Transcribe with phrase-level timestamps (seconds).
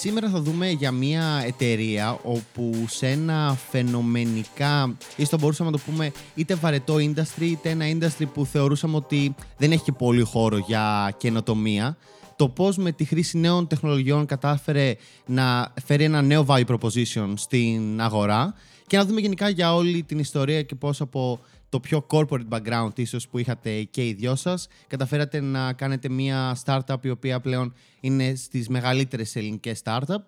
[0.00, 5.82] Σήμερα θα δούμε για μια εταιρεία όπου σε ένα φαινομενικά, ή στο μπορούσαμε να το
[5.86, 10.58] πούμε, είτε βαρετό industry, είτε ένα industry που θεωρούσαμε ότι δεν έχει και πολύ χώρο
[10.58, 11.96] για καινοτομία,
[12.36, 14.94] το πώς με τη χρήση νέων τεχνολογιών κατάφερε
[15.26, 18.54] να φέρει ένα νέο value proposition στην αγορά.
[18.86, 21.40] Και να δούμε γενικά για όλη την ιστορία και πώς από
[21.70, 26.56] το πιο corporate background ίσως που είχατε και οι δυο σας καταφέρατε να κάνετε μια
[26.64, 30.22] startup η οποία πλέον είναι στις μεγαλύτερες ελληνικές startup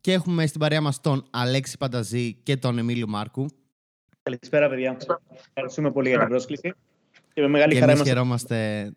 [0.00, 3.46] και έχουμε στην παρέα μας τον Αλέξη Πανταζή και τον Εμίλιο Μάρκου.
[4.22, 4.96] Καλησπέρα παιδιά.
[5.48, 6.74] Ευχαριστούμε πολύ για την πρόσκληση.
[7.32, 8.90] Και με μεγάλη και χαρά εμείς χαιρόμαστε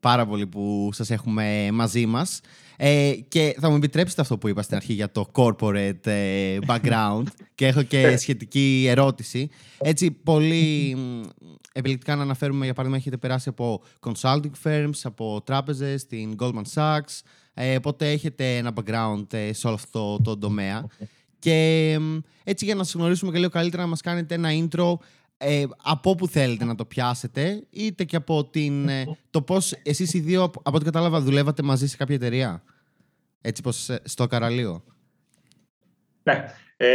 [0.00, 2.40] πάρα πολύ που σας έχουμε μαζί μας.
[2.76, 7.22] Ε, και θα μου επιτρέψετε αυτό που είπα στην αρχή για το corporate ε, background
[7.54, 9.48] και έχω και σχετική ερώτηση.
[9.78, 10.96] Έτσι, πολύ
[11.72, 17.20] επιλεκτικά να αναφέρουμε, για παράδειγμα, έχετε περάσει από consulting firms, από τράπεζες, την Goldman Sachs,
[17.54, 20.86] ε, οπότε έχετε ένα background ε, σε όλο αυτό το τομέα.
[21.38, 21.98] Και
[22.44, 24.94] έτσι για να σας γνωρίσουμε και λίγο καλύτερα να μας κάνετε ένα intro
[25.42, 30.14] ε, από όπου θέλετε να το πιάσετε, είτε και από την, ε, το πώς εσείς
[30.14, 32.62] οι δύο, από ό,τι κατάλαβα, δουλεύατε μαζί σε κάποια εταιρεία;
[33.40, 34.84] Έτσι πως ε, στο Καραλίο.
[36.22, 36.44] Ναι.
[36.76, 36.88] Ε,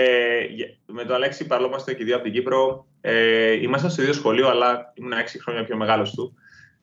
[0.85, 2.87] με τον Αλέξη παρόλο και δύο από την Κύπρο.
[3.01, 6.35] Ε, ήμασταν στο ίδιο σχολείο, αλλά ήμουν έξι χρόνια πιο μεγάλος του.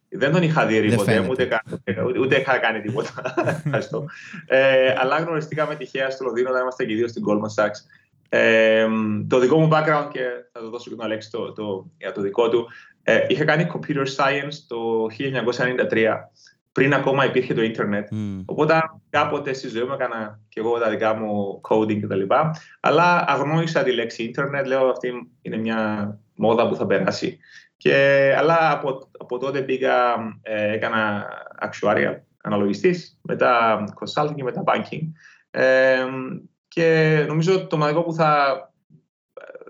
[0.08, 1.62] Δεν τον είχα δει ποτέ, ούτε,
[2.04, 3.34] ούτε, ούτε είχα κάνει τίποτα.
[3.64, 4.06] Ευχαριστώ.
[4.46, 7.78] ε, αλλά γνωριστήκαμε τυχαία στο Λονδίνο, όταν ήμασταν και δύο στην Goldman Sachs.
[8.34, 8.86] Ε,
[9.28, 10.20] το δικό μου background και
[10.52, 12.68] θα το δώσω και τον Αλέξη το, το, για το δικό του.
[13.02, 15.06] Ε, είχα κάνει computer science το
[15.90, 16.14] 1993,
[16.72, 18.08] πριν ακόμα υπήρχε το ίντερνετ.
[18.10, 18.42] Mm.
[18.44, 22.22] Οπότε κάποτε στη ζωή μου έκανα και εγώ τα δικά μου coding κτλ.
[22.80, 27.38] Αλλά αγνώρισα τη λέξη ίντερνετ, λέω αυτή είναι μια μόδα που θα περάσει.
[27.76, 31.26] Και, αλλά από, από τότε πήγα, ε, έκανα
[31.60, 35.02] actuarial, αναλογιστής, μετά consulting και μετά banking.
[35.50, 36.04] Ε,
[36.74, 38.56] και νομίζω το μοναδικό που θα,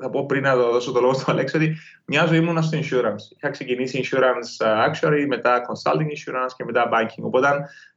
[0.01, 3.37] θα πω πριν να δώσω το λόγο στον Αλέξη ότι μια ζωή ήμουν στο insurance.
[3.37, 7.23] Είχα ξεκινήσει insurance uh, actuary, μετά consulting insurance και μετά banking.
[7.23, 7.49] Οπότε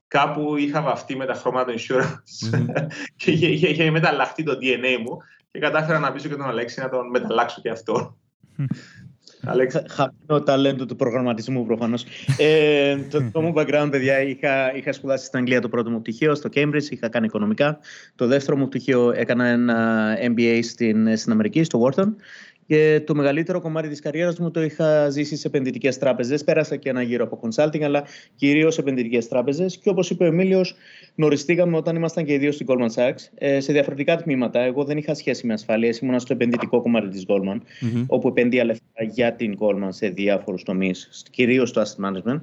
[0.08, 2.88] κάπου είχα βαφτεί με τα χρώματα του insurance mm-hmm.
[3.16, 5.18] και είχε, είχε, είχε μεταλλαχτεί το DNA μου
[5.52, 8.18] και κατάφερα να πείσω και τον Αλέξη να τον μεταλλάξω και αυτό.
[9.90, 12.06] Χαμένο ταλέντο του προγραμματισμού προφανώς.
[12.38, 16.36] ε, το δικό μου background, παιδιά, είχα, είχα σπουδάσει στην Αγγλία το πρώτο μου πτυχίο,
[16.36, 17.80] στο Cambridge, είχα κάνει οικονομικά.
[18.16, 22.14] Το δεύτερο μου πτυχίο έκανα ένα MBA στην, στην Αμερική, στο Wharton.
[22.68, 26.44] Και το μεγαλύτερο κομμάτι της καριέρας μου το είχα ζήσει σε επενδυτικές τράπεζες.
[26.44, 28.04] Πέρασα και ένα γύρο από consulting, αλλά
[28.36, 29.78] κυρίως σε επενδυτικές τράπεζες.
[29.78, 30.76] Και όπως είπε ο Εμίλιος,
[31.16, 34.60] γνωριστήκαμε όταν ήμασταν και οι δύο στην Goldman Sachs ε, σε διαφορετικά τμήματα.
[34.60, 38.06] Εγώ δεν είχα σχέση με ασφαλεία, ήμουν στο επενδυτικό κομμάτι της Goldman, mm-hmm.
[38.08, 42.40] όπου επενδύα λεφτά για την Goldman σε διάφορους τομείς, κυρίως στο asset management.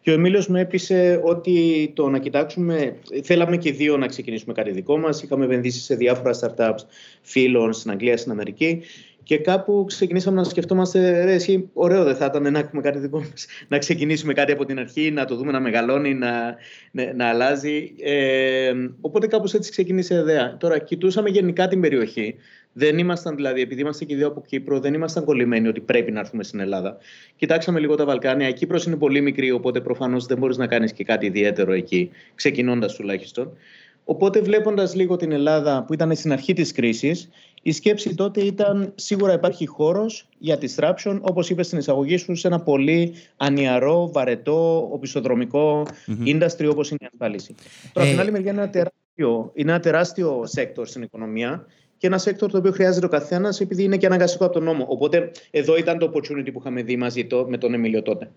[0.00, 2.96] Και ο Εμίλιος μου έπεισε ότι το να κοιτάξουμε.
[3.22, 5.22] Θέλαμε και δύο να ξεκινήσουμε κάτι δικό μας.
[5.22, 6.84] Είχαμε επενδύσει σε διάφορα startups
[7.22, 8.82] φίλων στην Αγγλία, στην Αμερική.
[9.26, 13.18] Και κάπου ξεκινήσαμε να σκεφτόμαστε, ρε, εσύ, ωραίο δεν θα ήταν να έχουμε κάτι δικό
[13.18, 16.56] μας, να ξεκινήσουμε κάτι από την αρχή, να το δούμε να μεγαλώνει, να,
[16.90, 17.94] να, να αλλάζει.
[18.02, 20.56] Ε, οπότε κάπως έτσι ξεκίνησε η ιδέα.
[20.56, 22.34] Τώρα, κοιτούσαμε γενικά την περιοχή.
[22.72, 26.20] Δεν ήμασταν δηλαδή, επειδή είμαστε και δύο από Κύπρο, δεν ήμασταν κολλημένοι ότι πρέπει να
[26.20, 26.96] έρθουμε στην Ελλάδα.
[27.36, 28.48] Κοιτάξαμε λίγο τα Βαλκάνια.
[28.48, 32.10] Η Κύπρος είναι πολύ μικρή, οπότε προφανώς δεν μπορείς να κάνεις και κάτι ιδιαίτερο εκεί,
[32.34, 33.56] ξεκινώντας τουλάχιστον.
[34.08, 37.28] Οπότε βλέποντας λίγο την Ελλάδα που ήταν στην αρχή της κρίσης,
[37.62, 42.46] η σκέψη τότε ήταν σίγουρα υπάρχει χώρος για disruption, όπως είπες στην εισαγωγή σου, σε
[42.46, 46.26] ένα πολύ ανιαρό, βαρετό, οπισθοδρομικό mm-hmm.
[46.26, 47.54] industry όπως είναι η ασφάλιση.
[47.92, 51.66] Τώρα, από την άλλη μεριά είναι ένα τεράστιο, είναι ένα τεράστιο sector στην οικονομία
[51.98, 54.84] και ένα sector το οποίο χρειάζεται ο καθένας επειδή είναι και αναγκαστικό από τον νόμο.
[54.88, 58.30] Οπότε εδώ ήταν το opportunity που είχαμε δει μαζί το, με τον Εμίλιο τότε.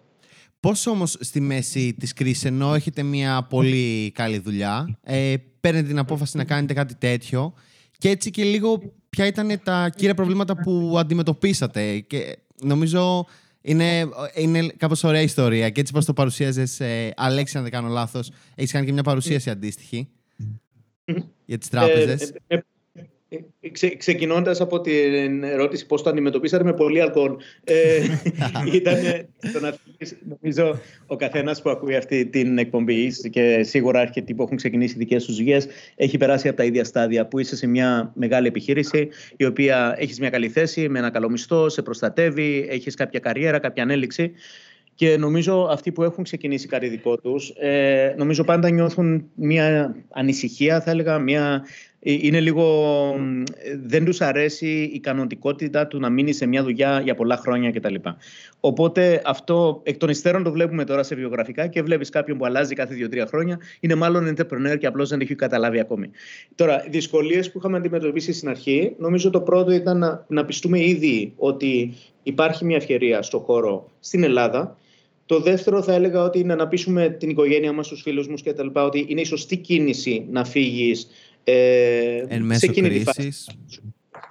[0.60, 6.00] Πώς όμως στη μέση της κρίσης, ενώ έχετε μια πολύ καλή δουλειά, ε, παίρνετε την
[6.00, 7.54] απόφαση να κάνετε κάτι τέτοιο
[7.98, 12.00] και έτσι και λίγο ποια ήταν τα κύρια προβλήματα που αντιμετωπίσατε.
[12.00, 13.26] Και νομίζω
[13.62, 15.70] είναι, είναι κάπως ωραία ιστορία.
[15.70, 19.04] Και έτσι πώ το παρουσίαζες, ε, Αλέξη, αν δεν κάνω λάθος, έχεις κάνει και μια
[19.04, 20.10] παρουσίαση αντίστοιχη
[21.46, 22.22] για τις τράπεζες.
[22.22, 22.60] Ε, ε, ε,
[23.72, 27.36] ξε, ξεκινώντας από την ερώτηση πώς το αντιμετωπίσατε με πολύ αλκοόλ.
[27.64, 28.04] Ε,
[28.74, 28.96] ήταν
[29.54, 29.74] το να
[30.30, 35.26] νομίζω ο καθένας που ακούει αυτή την εκπομπή και σίγουρα αρκετοί που έχουν ξεκινήσει δικές
[35.26, 39.46] τους δουλειές έχει περάσει από τα ίδια στάδια που είσαι σε μια μεγάλη επιχείρηση η
[39.46, 43.84] οποία έχεις μια καλή θέση με ένα καλό μισθό, σε προστατεύει, έχεις κάποια καριέρα, κάποια
[43.84, 44.32] ανέλυξη
[44.96, 50.82] και νομίζω αυτοί που έχουν ξεκινήσει κάτι δικό τους, ε, νομίζω πάντα νιώθουν μια ανησυχία,
[50.82, 53.16] θα έλεγα, μια Ε, είναι λίγο,
[53.84, 57.96] δεν τους αρέσει η ικανοτικότητα του να μείνει σε μια δουλειά για πολλά χρόνια κτλ.
[58.60, 62.76] Οπότε αυτό εκ των υστέρων το βλέπουμε τώρα σε βιογραφικά και βλέπεις κάποιον που αλλάζει
[62.76, 63.60] κάθε δύο-τρία χρόνια.
[63.80, 66.10] Είναι μάλλον entrepreneur και απλώς δεν έχει καταλάβει ακόμη.
[66.56, 71.34] Τώρα, δυσκολίες που είχαμε αντιμετωπίσει στην αρχή, νομίζω το πρώτο ήταν να, να πιστούμε ήδη
[71.38, 71.94] ότι
[72.24, 74.78] υπάρχει μια ευκαιρία στο χώρο στην Ελλάδα
[75.30, 78.54] το δεύτερο θα έλεγα ότι είναι να πείσουμε την οικογένεια μας, τους φίλους μας και
[78.54, 81.08] τα λοιπά, ότι είναι η σωστή κίνηση να φύγεις
[81.50, 83.50] ε, Εν μέσω σε κρίσης.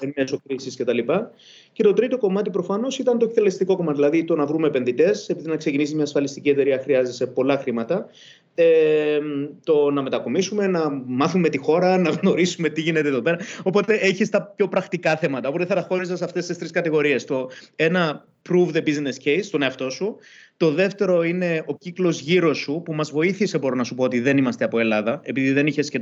[0.01, 1.31] Εν μέσω κρίσης και τα λοιπά.
[1.73, 5.49] Και το τρίτο κομμάτι προφανώς ήταν το εκτελεστικό κομμάτι, δηλαδή το να βρούμε επενδυτές, επειδή
[5.49, 8.07] να ξεκινήσει μια ασφαλιστική εταιρεία χρειάζεσαι πολλά χρήματα.
[8.55, 9.19] Ε,
[9.65, 13.37] το να μετακομίσουμε, να μάθουμε τη χώρα, να γνωρίσουμε τι γίνεται εδώ πέρα.
[13.63, 15.49] Οπότε έχεις τα πιο πρακτικά θέματα.
[15.49, 17.25] Οπότε θα τα χώριζα σε αυτές τις τρεις κατηγορίες.
[17.25, 20.17] Το ένα, prove the business case, τον εαυτό σου.
[20.57, 24.21] Το δεύτερο είναι ο κύκλος γύρω σου, που μας βοήθησε, μπορώ να σου πω, ότι
[24.21, 25.99] δεν είμαστε από Ελλάδα, επειδή δεν είχες και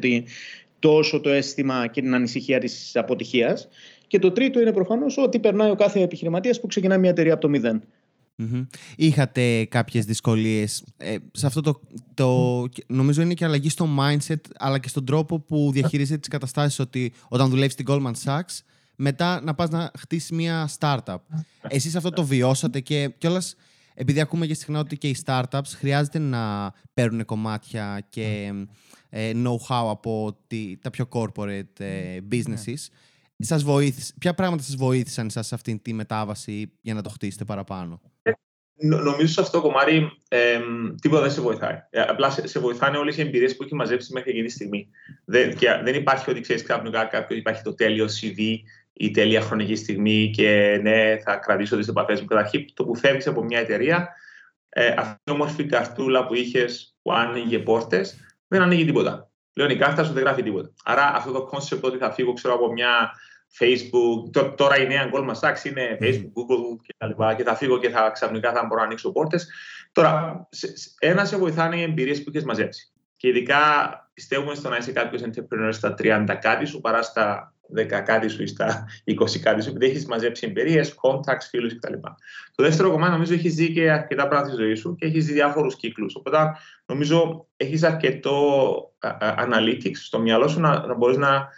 [0.78, 3.68] τόσο το αίσθημα και την ανησυχία της αποτυχίας.
[4.06, 7.42] Και το τρίτο είναι προφανώς ότι περνάει ο κάθε επιχειρηματίας που ξεκινάει μια εταιρεία από
[7.42, 7.82] το μηδέν.
[8.38, 8.66] Mm-hmm.
[8.96, 11.80] Είχατε κάποιες δυσκολίες ε, σε αυτό το,
[12.14, 16.78] το νομίζω είναι και αλλαγή στο mindset αλλά και στον τρόπο που διαχειρίζεται τις καταστάσεις
[16.78, 18.58] ότι όταν δουλεύεις στην Goldman Sachs
[18.96, 21.16] μετά να πας να χτίσεις μια startup.
[21.68, 23.56] Εσείς αυτό το βιώσατε και κιόλας
[23.94, 28.66] επειδή ακούμε και συχνά ότι και οι startups χρειάζεται να παίρνουν κομμάτια και ε,
[29.12, 30.38] know-how από
[30.80, 32.88] τα πιο corporate ε, businesses.
[33.38, 37.44] Σας βοήθησε, ποια πράγματα σας βοήθησαν σας σε αυτή τη μετάβαση για να το χτίσετε
[37.44, 38.00] παραπάνω;
[38.78, 40.58] Νομίζω σε αυτό το κομμάτι ε,
[41.00, 41.82] τίποτα δεν σε βοηθάει.
[41.90, 44.88] Ε, απλά σε, σε βοηθάνε όλες οι εμπειρίες που έχει μαζέψει μέχρι εκείνη τη στιγμή.
[45.24, 48.58] Δεν, και δεν υπάρχει ότι ξέρεις ξαφνικά κάποιο υπάρχει το τέλειο CV
[48.92, 52.26] η τέλεια χρονική στιγμή και ναι, θα κρατήσω τις επαφές μου.
[52.26, 54.08] Καταρχήν, το που φεύγεις από μια εταιρεία,
[54.68, 58.16] ε, αυτή η όμορφη καρτούλα που είχες που άνοιγε πόρτες,
[58.48, 59.30] δεν ανοίγει τίποτα.
[59.54, 60.72] Λέω η κάρτα σου δεν γράφει τίποτα.
[60.84, 63.10] Άρα αυτό το concept ότι θα φύγω ξέρω, από μια
[63.58, 67.78] Facebook, τώρα η νέα Goldman Sachs είναι Facebook, Google και τα λοιπά και θα φύγω
[67.78, 69.48] και θα ξαφνικά θα μπορώ να ανοίξω πόρτες.
[69.92, 70.48] Τώρα,
[70.98, 72.92] ένα σε βοηθάνε οι εμπειρίες που έχει μαζέψει.
[73.16, 73.60] Και ειδικά
[74.14, 78.42] πιστεύουμε στο να είσαι κάποιος entrepreneur στα 30 κάτι σου παρά στα 10 κάτι σου
[78.42, 81.92] ή στα 20 κάτι σου, επειδή έχεις μαζέψει εμπειρίες, contacts, φίλους κτλ.
[82.54, 85.32] Το δεύτερο κομμάτι νομίζω έχει δει και αρκετά πράγματα στη ζωή σου και έχεις δει
[85.32, 86.14] διάφορους κύκλους.
[86.14, 86.38] Οπότε
[86.86, 91.48] νομίζω έχεις αρκετό analytics στο μυαλό σου να, να μπορείς να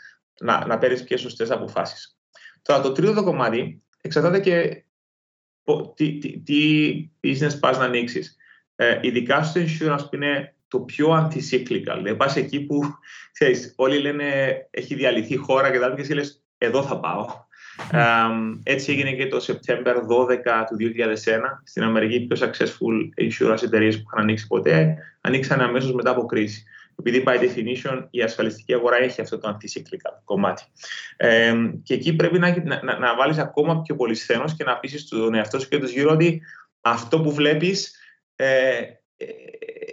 [0.40, 2.18] να, να παίρνεις και σωστές αποφάσεις.
[2.62, 4.84] Τώρα, το τρίτο κομμάτι εξαρτάται και
[5.94, 8.36] τι, τι, τι business πας να ανοίξεις.
[8.76, 11.96] Ε, ειδικά στο insurance που είναι το πιο anti-cyclical.
[11.96, 12.80] Δηλαδή, πα εκεί που
[13.36, 17.26] ξέρεις, όλοι λένε έχει διαλυθεί η χώρα και τα και εσύ λες εδώ θα πάω.
[18.62, 20.36] έτσι έγινε και το Σεπτέμβριο 12
[20.68, 26.10] του 2001 στην Αμερική, πιο successful insurance εταιρείες που είχαν ανοίξει ποτέ, ανοίξαν αμέσως μετά
[26.10, 26.64] από κρίση
[26.98, 30.62] επειδή by definition η ασφαλιστική αγορά έχει αυτό το anti-cyclical κομμάτι.
[31.16, 34.78] Ε, και εκεί πρέπει να, να, να, να βάλεις ακόμα πιο πολύ σθένος και να
[34.78, 36.42] πείσεις τον εαυτό σου και τους γύρω ότι
[36.80, 37.96] αυτό που βλέπεις
[38.36, 38.78] ε,
[39.16, 39.26] ε,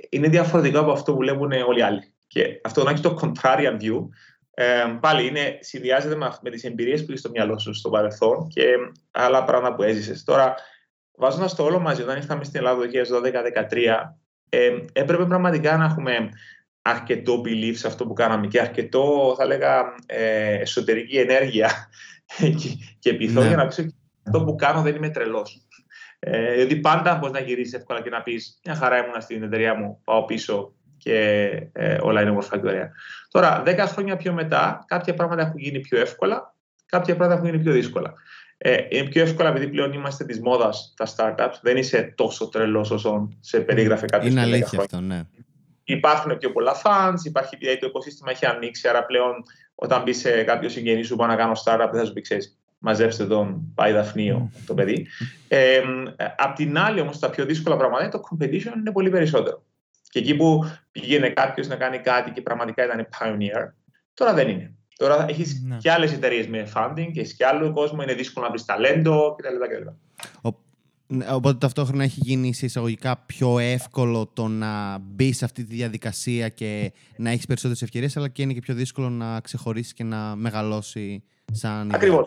[0.10, 2.14] είναι διαφορετικό από αυτό που βλέπουν όλοι οι άλλοι.
[2.28, 4.08] Και αυτό να έχει το contrarian view,
[4.54, 8.48] ε, πάλι είναι, συνδυάζεται με, με τις εμπειρίες που έχει στο μυαλό σου στο παρελθόν
[8.48, 8.66] και
[9.12, 10.24] άλλα πράγματα που έζησες.
[10.24, 10.56] Τώρα,
[11.18, 12.90] βάζοντας το όλο μαζί, όταν ήρθαμε στην Ελλάδα το
[13.72, 14.14] 2012-2013,
[14.50, 16.30] ε, έπρεπε πραγματικά να έχουμε
[16.82, 21.90] αρκετό belief σε αυτό που κάναμε και αρκετό, θα λέγα, ε, εσωτερική ενέργεια
[22.60, 22.70] και,
[23.00, 23.48] και πειθό ναι.
[23.48, 23.88] για να ξέρω
[24.26, 25.65] αυτό που κάνω δεν είμαι τρελός.
[26.28, 29.76] Ε, διότι πάντα μπορείς να γυρίσεις εύκολα και να πεις: Μια χαρά ήμουν στην εταιρεία
[29.76, 32.92] μου, πάω πίσω και ε, όλα είναι όμορφα και ωραία.
[33.32, 36.56] Τώρα, δέκα χρόνια πιο μετά, κάποια πράγματα έχουν γίνει πιο εύκολα,
[36.86, 38.14] κάποια πράγματα έχουν γίνει πιο δύσκολα.
[38.58, 41.54] Ε, είναι πιο εύκολα επειδή πλέον είμαστε της μόδας τα startups.
[41.62, 44.32] Δεν είσαι τόσο τρελός όσο σε περίγραφε κάποιος.
[44.32, 45.22] Είναι αλήθεια αυτό, ναι
[45.86, 49.34] υπάρχουν πιο πολλά fans, υπάρχει, δηλαδή το οικοσύστημα έχει ανοίξει, άρα πλέον
[49.76, 52.58] όταν μπεις σε κάποιο συγγενή σου που να κάνω startup, δεν θα σου πει, ξέρεις,
[52.78, 55.08] μαζέψτε τον, πάει δαφνίο το παιδί.
[55.48, 55.82] Ε,
[56.38, 59.64] απ' την άλλη όμως τα πιο δύσκολα πράγματα το competition είναι πολύ περισσότερο.
[60.10, 63.72] Και εκεί που πήγαινε κάποιος να κάνει κάτι και πραγματικά ήταν pioneer,
[64.14, 64.76] τώρα δεν είναι.
[64.98, 65.78] Τώρα έχεις ναι.
[65.78, 69.36] και άλλες εταιρείες με funding και έχεις και άλλο κόσμο, είναι δύσκολο να βρεις ταλέντο
[69.38, 69.64] κτλ.
[71.08, 75.76] Ναι, οπότε ταυτόχρονα έχει γίνει σε εισαγωγικά πιο εύκολο το να μπει σε αυτή τη
[75.76, 80.04] διαδικασία και να έχεις περισσότερες ευκαιρίες, αλλά και είναι και πιο δύσκολο να ξεχωρίσεις και
[80.04, 81.92] να μεγαλώσει σαν.
[81.94, 82.26] Ακριβώς.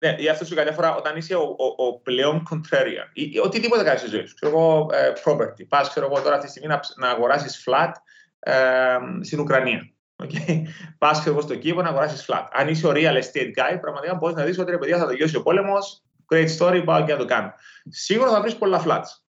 [0.00, 3.38] Ναι, γι' αυτό σου κάνει φορά όταν είσαι ο, ο, ο πλέον contrarian ή, ή
[3.38, 4.34] οτιδήποτε κάνεις στη ζωή σου.
[4.34, 5.66] Ξέρω εγώ, ε, property.
[5.68, 7.92] Πας, ξέρω εγώ τώρα αυτή τη στιγμή να, να αγοράσεις flat
[8.38, 9.90] ε, στην Ουκρανία.
[10.22, 10.62] Okay.
[10.98, 12.46] Πας, ξέρω εγώ, στο Κίβο να αγοράσεις flat.
[12.52, 15.36] Αν είσαι ο real estate guy, πραγματικά μπορείς να δεις ότι ρε παιδιά θα τελειώσει
[15.36, 16.02] ο πόλεμος,
[16.32, 17.52] great story, πάω και να το κάνω.
[17.88, 19.22] Σίγουρα θα βρεις πολλά flats.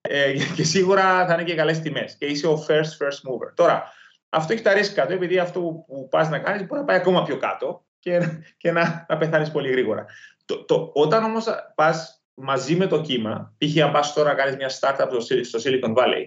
[0.00, 2.16] Ε, και σίγουρα θα είναι και καλές τιμές.
[2.16, 3.52] Και είσαι ο first, first mover.
[3.54, 3.92] Τώρα,
[4.28, 7.22] αυτό έχει τα ρίσκα του, επειδή αυτό που πας να κάνεις μπορεί να πάει ακόμα
[7.22, 10.06] πιο κάτω και, και να, να πεθάνεις πολύ γρήγορα.
[10.44, 13.82] Το, το, όταν όμως πας μαζί με το κύμα, π.χ.
[13.82, 15.08] αν πας τώρα να κάνεις μια startup
[15.42, 16.24] στο, Silicon Valley,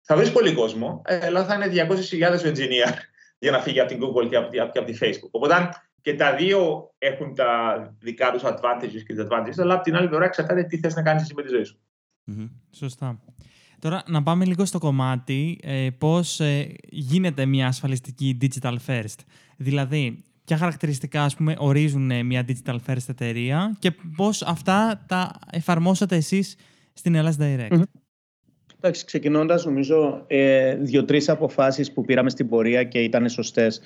[0.00, 2.92] θα βρεις πολύ κόσμο, ε, αλλά θα είναι 200.000 engineer
[3.38, 5.30] για να φύγει από την Google και από, και από τη Facebook.
[5.30, 5.68] Οπότε
[6.00, 7.48] και τα δύο έχουν τα
[8.00, 11.22] δικά τους advantages και disadvantages, αλλά από την άλλη πλευρά εξαρτάται τι θες να κάνεις
[11.22, 11.78] εσύ με τη ζωή σου.
[12.30, 12.50] Mm-hmm.
[12.70, 13.20] Σωστά.
[13.78, 19.18] Τώρα να πάμε λίγο στο κομμάτι ε, πώς ε, γίνεται μια ασφαλιστική digital first.
[19.56, 25.38] Δηλαδή, ποια χαρακτηριστικά ας πούμε, ορίζουν ε, μια digital first εταιρεία και πώς αυτά τα
[25.50, 26.56] εφαρμόσατε εσείς
[26.92, 27.72] στην Ελλάς Direct.
[27.72, 27.82] Mm-hmm.
[28.80, 33.80] Εντάξει, ξεκινώντας νομίζω ε, δύο-τρεις αποφάσεις που πήραμε στην πορεία και ήταν σωστές.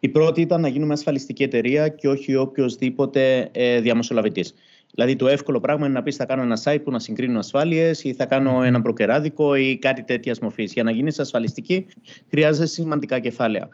[0.00, 4.54] Η πρώτη ήταν να γίνουμε ασφαλιστική εταιρεία και όχι οποιοδήποτε ε, διαμεσολαβητής.
[4.94, 8.04] Δηλαδή, το εύκολο πράγμα είναι να πεις θα κάνω ένα site που να συγκρίνω ασφάλειες
[8.04, 10.72] ή θα κάνω ένα προκεράδικο ή κάτι τέτοιας μορφής.
[10.72, 11.86] Για να γίνεις ασφαλιστική,
[12.30, 13.68] χρειάζεται σημαντικά κεφάλαια.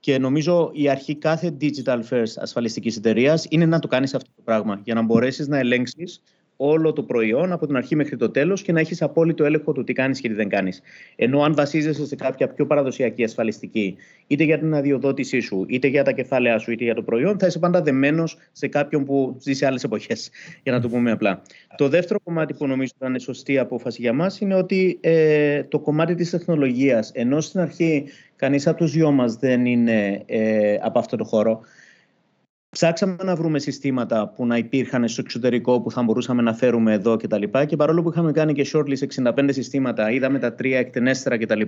[0.00, 4.42] Και νομίζω η αρχή κάθε digital first ασφαλιστικής εταιρείας είναι να το κάνεις αυτό το
[4.44, 6.22] πράγμα για να μπορέσεις να ελέγξεις
[6.56, 9.84] όλο το προϊόν από την αρχή μέχρι το τέλος και να έχεις απόλυτο έλεγχο του
[9.84, 10.80] τι κάνεις και τι δεν κάνεις.
[11.16, 16.04] Ενώ αν βασίζεσαι σε κάποια πιο παραδοσιακή ασφαλιστική, είτε για την αδειοδότησή σου, είτε για
[16.04, 19.52] τα κεφάλαια σου, είτε για το προϊόν, θα είσαι πάντα δεμένος σε κάποιον που ζει
[19.52, 20.30] σε άλλες εποχές,
[20.62, 21.42] για να το πούμε απλά.
[21.76, 26.14] Το δεύτερο κομμάτι που νομίζω ήταν σωστή απόφαση για μας είναι ότι ε, το κομμάτι
[26.14, 28.04] της τεχνολογίας, ενώ στην αρχή
[28.36, 31.60] κανείς από τους δυο μας δεν είναι ε, από αυτό το χώρο,
[32.76, 37.16] Ψάξαμε να βρούμε συστήματα που να υπήρχαν στο εξωτερικό που θα μπορούσαμε να φέρουμε εδώ
[37.16, 37.42] κτλ.
[37.42, 41.60] Και, και παρόλο που είχαμε κάνει και shortlist 65 συστήματα, είδαμε τα τρία εκτενέστερα κτλ.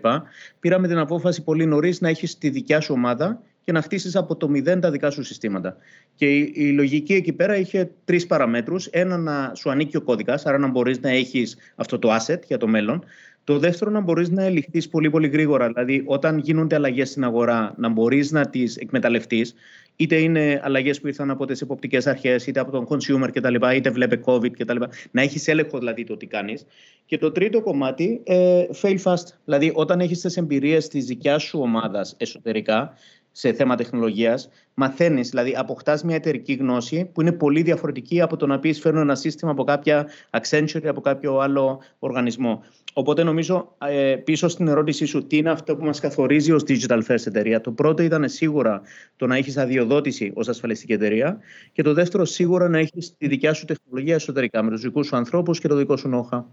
[0.61, 4.37] Πήραμε την απόφαση πολύ νωρίς να έχεις τη δικιά σου ομάδα και να χτίσεις από
[4.37, 5.77] το μηδέν τα δικά σου συστήματα.
[6.15, 8.87] Και η, η λογική εκεί πέρα είχε τρεις παραμέτρους.
[8.87, 12.57] Ένα να σου ανήκει ο κώδικας, άρα να μπορείς να έχεις αυτό το asset για
[12.57, 13.05] το μέλλον.
[13.49, 15.67] Το δεύτερο, να μπορείς να ελιχθείς πολύ πολύ γρήγορα.
[15.67, 19.55] Δηλαδή, όταν γίνονται αλλαγές στην αγορά, να μπορείς να τις εκμεταλλευτείς
[19.97, 23.91] είτε είναι αλλαγές που ήρθαν από τις εποπτικές αρχές, είτε από τον consumer κτλ., είτε
[23.91, 24.77] βλέπε COVID κτλ.
[25.11, 26.67] Να έχεις έλεγχο δηλαδή το τι κάνεις.
[27.07, 29.27] Και το τρίτο κομμάτι, ε, fail fast.
[29.45, 32.95] Δηλαδή, όταν έχεις τις εμπειρίες της δικιάς σου ομάδας εσωτερικά,
[33.39, 38.47] σε θέμα τεχνολογίας, μαθαίνεις, δηλαδή αποκτάς μια εταιρική γνώση που είναι πολύ διαφορετική από το
[38.47, 42.63] να πεις φέρνω ένα σύστημα από κάποια Accenture ή από κάποιο άλλο οργανισμό.
[42.93, 47.01] Οπότε νομίζω ε, πίσω στην ερώτησή σου, τι είναι αυτό που μας καθορίζει ως digital
[47.07, 48.83] first εταιρεία; Το πρώτο ήταν σίγουρα
[49.17, 51.39] το να έχεις αδειοδότηση ως ασφαλιστική εταιρεία.
[51.73, 55.17] Και το δεύτερο, σίγουρα να έχεις τη δικιά σου τεχνολογία εσωτερικά με τους δικούς σου
[55.17, 56.47] ανθρώπους και το δικό σου νόχα.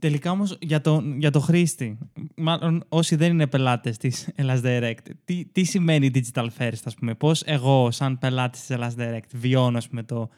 [0.00, 1.98] Τελικά όμως για το, για το χρήστη,
[2.36, 7.14] μάλλον όσοι δεν είναι πελάτες της Ελλάς Direct, τι, τι σημαίνει digital first, ας πούμε,
[7.14, 10.30] πώς εγώ σαν πελάτης της Ελλάς Direct βιώνω ας πούμε, το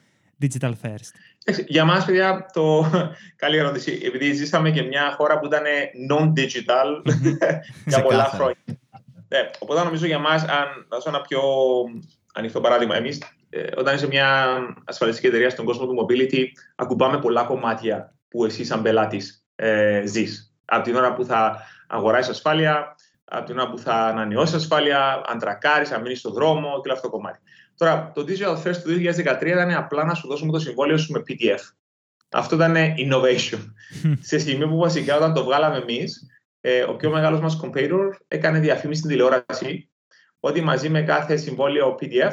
[0.43, 1.11] digital first;
[1.67, 2.91] Για μας, παιδιά, το...
[3.43, 4.01] καλή ερώτηση.
[4.05, 5.63] Επειδή ζήσαμε και μια χώρα που ήταν
[6.11, 7.13] non-digital
[7.87, 8.57] για πολλά χρόνια.
[9.29, 11.41] Ναι, οπότε νομίζω για μας, αν δώσω ένα πιο
[12.35, 17.43] ανοιχτό παράδειγμα, εμείς ε, όταν είσαι μια ασφαλιστική εταιρεία στον κόσμο του mobility, ακουμπάμε πολλά
[17.43, 20.55] κομμάτια που εσύ σαν πελάτης ε, ζεις.
[20.65, 25.39] Από την ώρα που θα αγοράσεις ασφάλεια, από την ώρα που θα ανανεώσεις ασφάλεια, αν
[25.39, 27.39] τρακάρεις, αν μείνεις στον δρόμο και όλο αυτό το κομμάτι.
[27.77, 31.23] Τώρα, το Digital First του 2013 ήταν απλά να σου δώσουμε το συμβόλαιο σου με
[31.29, 31.61] PDF.
[32.31, 33.59] Αυτό ήταν innovation.
[34.29, 36.27] Σε στιγμή που βασικά όταν το βγάλαμε εμείς,
[36.61, 39.91] ε, ο πιο μεγάλος μας competitor έκανε διαφήμιση στην τηλεόραση
[40.41, 42.33] ότι μαζί με κάθε συμβόλαιο PDF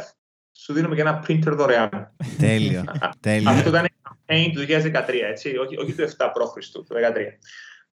[0.63, 2.15] σου δίνουμε και ένα printer δωρεάν.
[2.37, 2.83] Τέλειο.
[3.19, 3.49] Τέλειο.
[3.51, 6.95] Αυτό ήταν campaign του 2013, έτσι, όχι, όχι του 7 π.Χ., του 2013.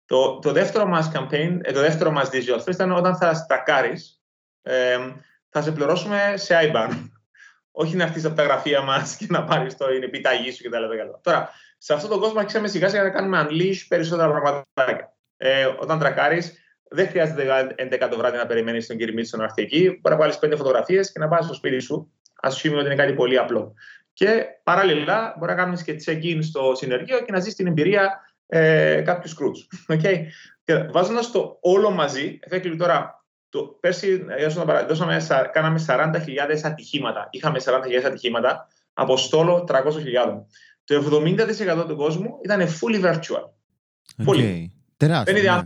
[0.06, 4.22] Το, το δεύτερο μας campaign, ε, το δεύτερο μας digital first ήταν όταν θα στακάρεις,
[4.62, 4.98] ε,
[5.48, 7.10] θα σε πληρώσουμε σε IBAN.
[7.80, 10.84] όχι να έρθεις από τα γραφεία μας και να πάρεις το είναι επιταγή σου κτλ.
[11.20, 14.64] Τώρα, σε αυτόν τον κόσμο αρχίσαμε σιγά σιγά να κάνουμε unleash περισσότερα πράγματα.
[15.36, 16.52] Ε, όταν τρακάρεις,
[16.90, 19.98] δεν χρειάζεται 11 το βράδυ να περιμένεις τον κύριο Μίτσο να έρθει εκεί.
[20.00, 22.12] Μπορεί να βάλεις πέντε φωτογραφίες και να πας στο σπίτι σου.
[22.40, 23.74] Α πούμε ότι είναι κάτι πολύ απλό.
[24.12, 29.02] Και παράλληλα μπορεί να κάνεις και check-in στο συνεργείο και να ζεις την εμπειρία ε,
[29.04, 29.56] κάποιου κρούτ.
[29.88, 30.22] Okay.
[30.90, 34.26] Βάζοντας το όλο μαζί, effectively τώρα, το, πέρσι
[34.88, 37.28] δώσαμε, κάναμε 40.000 ατυχήματα.
[37.30, 37.72] Είχαμε 40.000
[38.06, 39.82] ατυχήματα από στόλο 300.000.
[40.84, 41.20] Το
[41.80, 43.44] 70% του κόσμου ήταν fully virtual.
[44.16, 44.26] Okay.
[44.26, 44.64] Fully.
[44.96, 45.42] Τεράστιο.
[45.42, 45.60] Ναι.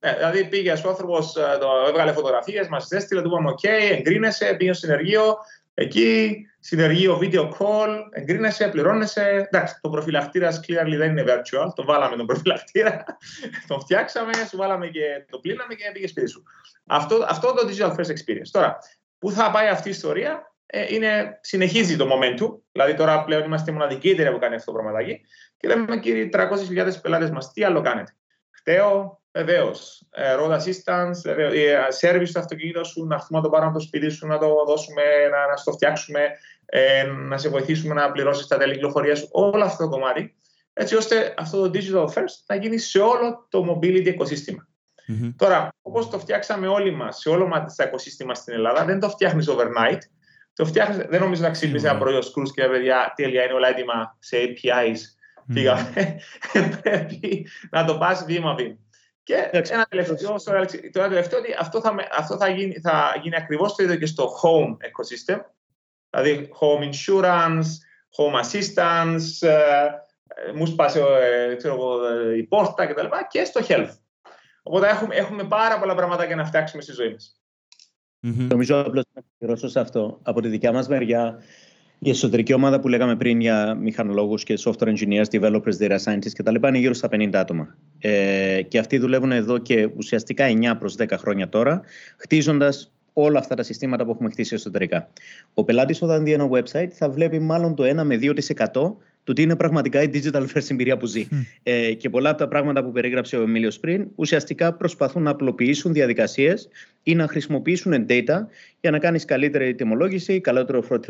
[0.00, 4.54] Ε, δηλαδή πήγε ο άνθρωπος, ε, το έβγαλε φωτογραφίες, μας έστειλε, του είπαμε: OK, εγκρίνεσαι,
[4.58, 5.36] πήγε στο συνεργείο.
[5.78, 9.48] Εκεί, συνεργείο video call, εγκρίνεσαι, πληρώνεσαι.
[9.50, 11.68] Εντάξει, το προφυλακτήρα clearly δεν είναι virtual.
[11.74, 13.04] Το βάλαμε τον προφυλακτήρα,
[13.68, 16.42] τον φτιάξαμε, σου βάλαμε και το πλύναμε και πήγες σπίτι σου.
[16.86, 18.50] Αυτό, αυτό το digital first experience.
[18.50, 18.78] Τώρα,
[19.18, 22.58] πού θα πάει αυτή η ιστορία, ε, είναι, συνεχίζει το momentum.
[22.72, 25.20] Δηλαδή, τώρα πλέον είμαστε η μοναδική εταιρεία που κάνει αυτό το πραγματάκι.
[25.56, 28.16] Και λέμε, κύριοι 300.000 πελάτες μας, τι άλλο κάνετε;
[28.50, 30.02] Χταίο, Βεβαίως.
[30.10, 31.52] Ε, road assistance, βεβαίως.
[31.54, 34.38] Ε, service στο αυτοκίνητο σου, να έρθουμε να το πάρουμε από το σπίτι σου, να
[34.38, 36.20] το δώσουμε, να, να στο φτιάξουμε,
[36.66, 39.28] ε, να σε βοηθήσουμε να πληρώσεις τα τέλη κυκλοφορίας σου.
[39.30, 40.34] Όλο αυτό το κομμάτι.
[40.72, 44.68] Έτσι ώστε αυτό το digital first να γίνει σε όλο το mobility οικοσύστημα.
[45.08, 45.34] Mm-hmm.
[45.36, 49.08] Τώρα, όπως το φτιάξαμε όλοι μας σε όλο μα το οικοσύστημα στην Ελλάδα, δεν το
[49.08, 49.98] φτιάχνεις overnight.
[50.52, 51.90] Το φτιάχνεις, δεν νομίζω να ξύπνησε mm-hmm.
[51.90, 54.96] ένα προϊόν σκρούς και παιδιά, τέλεια, είναι όλα έτοιμα σε APIs.
[54.96, 55.52] Mm-hmm.
[55.54, 56.20] Πήγαμε.
[56.82, 58.76] Πρέπει να το πας βήμα-βήμα.
[59.26, 60.16] Και ένα τελευταίο,
[60.92, 64.06] το ένα τελευταίο ότι αυτό θα, αυτό θα γίνει, θα γίνει ακριβώς το ίδιο και
[64.06, 65.40] στο home ecosystem,
[66.10, 67.66] δηλαδή home insurance,
[68.16, 69.86] home assistance, ε,
[70.26, 73.00] ε, μου σπάσε ε, η πόρτα κτλ.
[73.02, 73.96] Και, και στο health.
[74.62, 77.40] Οπότε έχουμε, έχουμε πάρα πολλά πράγματα για να φτιάξουμε στη ζωή μας.
[78.26, 78.46] Mm-hmm.
[78.50, 80.20] Νομίζω απλώς να πληρώσω σε αυτό.
[80.22, 81.42] Από τη δικιά μας μεριά,
[81.98, 86.54] η εσωτερική ομάδα που λέγαμε πριν για μηχανολόγους και software engineers, developers, data scientists κτλ.
[86.54, 87.76] είναι γύρω στα 50 άτομα.
[87.98, 91.80] Ε, και αυτοί δουλεύουν εδώ και ουσιαστικά 9 προς 10 χρόνια τώρα,
[92.16, 95.08] χτίζοντας όλα αυτά τα συστήματα που έχουμε χτίσει εσωτερικά.
[95.54, 98.18] Ο πελάτης όταν δει ένα website θα βλέπει μάλλον το 1 με
[98.72, 98.96] 2%
[99.26, 101.28] το τι είναι πραγματικά η digital first εμπειρία που ζει.
[101.62, 105.92] Ε, και πολλά από τα πράγματα που περίγραψε ο Εμίλιο πριν ουσιαστικά προσπαθούν να απλοποιήσουν
[105.92, 106.68] διαδικασίες
[107.02, 108.46] ή να χρησιμοποιήσουν data
[108.80, 111.00] για να κάνεις καλύτερη τιμολόγηση, καλύτερο fraud,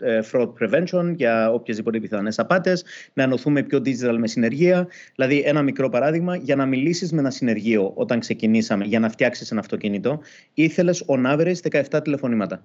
[0.00, 4.88] ε, fraud prevention για οποιασδήποτε πιθανές απάτες, να ενωθούμε πιο digital με συνεργεία.
[5.14, 9.50] Δηλαδή, ένα μικρό παράδειγμα, για να μιλήσεις με ένα συνεργείο όταν ξεκινήσαμε για να φτιάξεις
[9.50, 10.20] ένα αυτοκίνητο,
[10.54, 12.64] ήθελες on average 17 τηλεφωνήματα.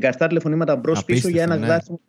[0.00, 1.66] 17 τηλεφωνήματα μπρος πίσω για ένα ναι.
[1.66, 2.00] γλάσιμο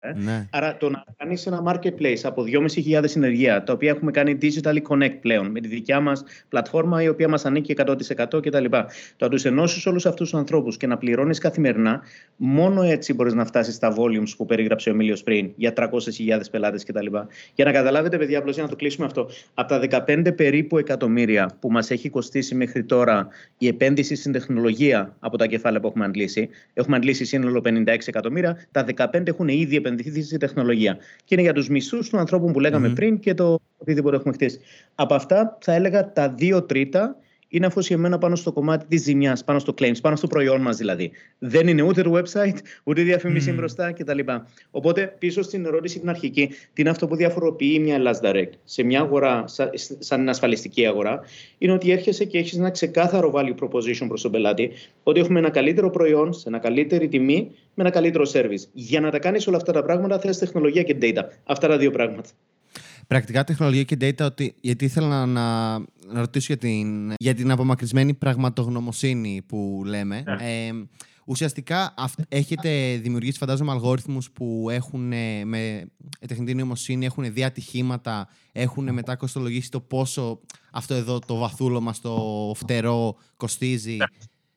[0.00, 0.12] ε.
[0.12, 0.48] Ναι.
[0.50, 5.16] Άρα το να κάνεις ένα marketplace από 2.500 συνεργεία, τα οποία έχουμε κάνει digitally connect
[5.20, 7.94] πλέον με τη δικιά μας πλατφόρμα, η οποία μας ανήκει 100%
[8.42, 8.64] κτλ.
[8.64, 8.86] Το
[9.18, 12.02] να τους ενώσεις όλους αυτούς τους ανθρώπους και να πληρώνεις καθημερινά,
[12.36, 16.84] μόνο έτσι μπορείς να φτάσεις στα volumes που περίγραψε ο Μίλιος πριν για 300.000 πελάτες
[16.84, 17.06] κτλ.
[17.54, 21.56] Για να καταλάβετε, παιδιά, απλώς για να το κλείσουμε αυτό, από τα 15 περίπου εκατομμύρια
[21.60, 26.04] που μας έχει κοστίσει μέχρι τώρα η επένδυση στην τεχνολογία από τα κεφάλαια που έχουμε
[26.04, 30.96] αντλήσει, έχουμε αντλήσει σύνολο 56 εκατομμύρια, τα 15 έχουν ήδη επενδυθεί στη τεχνολογία.
[31.24, 34.60] Και είναι για τους μισθού των ανθρώπων που λέγαμε πριν και το οτιδήποτε έχουμε χτίσει.
[34.94, 37.16] Από αυτά θα έλεγα τα δύο τρίτα
[37.50, 41.10] είναι αφοσιεμένα πάνω στο κομμάτι της ζημιάς, πάνω στο claims, πάνω στο προϊόν μας δηλαδή.
[41.38, 43.56] Δεν είναι ούτε το website, ούτε διαφήμιση mm.
[43.56, 44.18] μπροστά κτλ.
[44.70, 48.82] Οπότε, πίσω στην ερώτηση την αρχική, τι είναι αυτό που διαφοροποιεί μια Last Direct σε
[48.82, 49.44] μια αγορά,
[49.98, 51.20] σαν ασφαλιστική αγορά,
[51.58, 54.70] είναι ότι έρχεσαι και έχεις ένα ξεκάθαρο value proposition προς τον πελάτη,
[55.02, 58.68] ότι έχουμε ένα καλύτερο προϊόν, σε ένα καλύτερη τιμή, με ένα καλύτερο service.
[58.72, 61.22] Για να τα κάνεις όλα αυτά τα πράγματα, θες τεχνολογία και data.
[61.44, 62.28] Αυτά τα δύο πράγματα
[63.10, 68.14] πρακτικά τεχνολογία και data, ότι, γιατί ήθελα να, να ρωτήσω για την, για την απομακρυσμένη
[68.14, 70.22] πραγματογνωμοσύνη που λέμε.
[70.26, 70.66] Ναι.
[70.66, 70.72] Ε,
[71.24, 71.94] ουσιαστικά
[72.28, 75.12] έχετε δημιουργήσει, φαντάζομαι, αλγόριθμους που έχουν
[75.44, 75.90] με
[76.28, 80.40] τεχνητή νοημοσύνη, έχουν δει ατυχήματα, έχουν μετά κοστολογήσει το πόσο
[80.72, 83.96] αυτό εδώ το βαθούλωμα στο φτερό κοστίζει.
[83.96, 84.04] Ναι.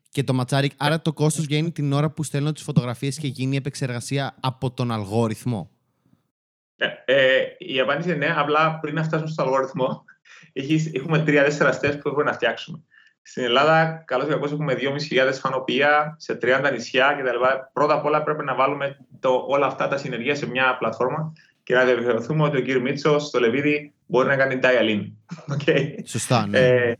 [0.09, 3.53] Και το ματσάρι, άρα το κόστος γίνει την ώρα που στέλνω τις φωτογραφίες και γίνει
[3.53, 5.69] η επεξεργασία από τον αλγόριθμο.
[6.83, 10.03] Ναι, ε, η απάντηση είναι ναι, απλά πριν να φτάσουμε στο αλγόριθμο,
[10.93, 12.83] έχουμε τρία-τέσσερα steps που έχουμε να φτιάξουμε.
[13.21, 17.37] Στην Ελλάδα, καλώς για έχουμε 2.500 φανοπία σε 30 νησιά κτλ.
[17.73, 21.75] Πρώτα απ' όλα πρέπει να βάλουμε το, όλα αυτά τα συνεργεία σε μια πλατφόρμα και
[21.75, 25.11] να διαβεβαιωθούμε ότι ο κύριος Μίτσος στο Λεβίδι μπορεί να κάνει dial-in.
[25.55, 25.93] Okay.
[26.05, 26.59] Σωστά, ναι.
[26.59, 26.93] Ε,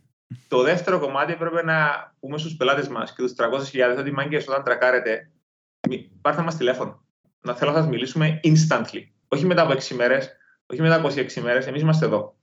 [0.48, 4.64] το δεύτερο κομμάτι πρέπει να πούμε στους πελάτες μας και τους 300.000 ότι μάγκες όταν
[4.64, 5.30] τρακάρετε,
[6.22, 7.06] πάρτε μας τηλέφωνο.
[7.42, 10.32] Να θέλω να σας μιλήσουμε instantly όχι μετά από 6 μέρες,
[10.66, 12.36] όχι μετά από 26 μέρες, εμείς είμαστε εδώ.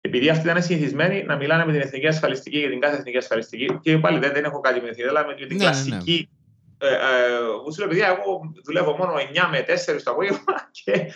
[0.00, 3.78] Επειδή αυτοί ήταν συνηθισμένοι να μιλάνε με την εθνική ασφαλιστική για την κάθε εθνική ασφαλιστική,
[3.82, 6.12] και πάλι δεν, δεν έχω κάτι με την εθνική, αλλά με την ναι, κλασική.
[6.12, 6.34] Ναι, ναι.
[6.78, 9.64] Ε, ε, σου λέω, παιδιά, εγώ δουλεύω μόνο 9 με
[9.96, 11.12] 4 το απόγευμα και,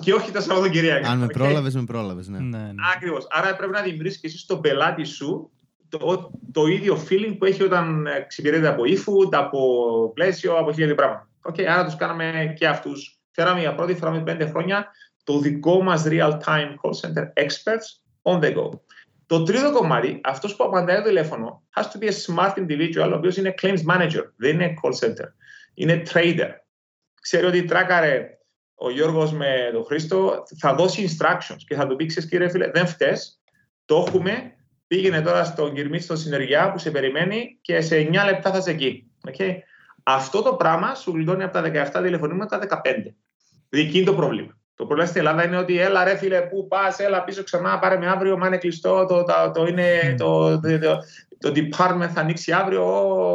[0.00, 1.10] και όχι τα Σαββατοκυριακά.
[1.10, 2.28] Αν με πρόλαβες, με πρόλαβες.
[2.28, 2.38] Ναι.
[2.38, 2.72] ναι, ναι.
[2.94, 3.26] Ακριβώς.
[3.30, 5.50] Άρα πρέπει να δημιουργήσεις και εσύ στον πελάτη σου
[5.88, 9.60] το, το ίδιο feeling που έχει όταν εξυπηρετείται από e-food, από
[10.14, 11.28] πλαίσιο, από χίλια πράγματα.
[11.52, 14.86] Okay, άρα τους κάναμε και αυτούς Φέραμε για πρώτη φορά με πέντε χρόνια
[15.24, 17.86] το δικό μας real-time call center experts
[18.22, 18.70] on the go.
[19.26, 23.16] Το τρίτο κομμάτι, αυτός που απαντάει το τηλέφωνο, has to be a smart individual, ο
[23.16, 25.28] οποίος είναι claims manager, δεν είναι call center.
[25.74, 26.50] Είναι trader.
[27.20, 28.38] Ξέρει ότι τράκαρε
[28.74, 32.70] ο Γιώργος με τον Χρήστο, θα δώσει instructions και θα του πει, ξέρεις κύριε φίλε,
[32.70, 33.40] δεν φταίς,
[33.84, 34.52] το έχουμε,
[34.86, 38.70] πήγαινε τώρα στον Κυρμίτη στο Συνεργιά που σε περιμένει και σε 9 λεπτά θα είσαι
[38.70, 39.10] εκεί.
[39.28, 39.56] Okay?
[40.02, 43.14] Αυτό το πράγμα σου γλιτώνει από τα 17 τηλεφωνήματα τα 15.
[43.68, 44.58] Δηλαδή εκεί είναι το πρόβλημα.
[44.74, 47.98] Το πρόβλημα στην Ελλάδα είναι ότι έλα ρε φίλε, πού πας, έλα πίσω ξανά, πάρε
[47.98, 50.98] με αύριο, μα είναι κλειστό, το, το, το, είναι, το, το, το,
[51.38, 52.84] το department θα ανοίξει αύριο,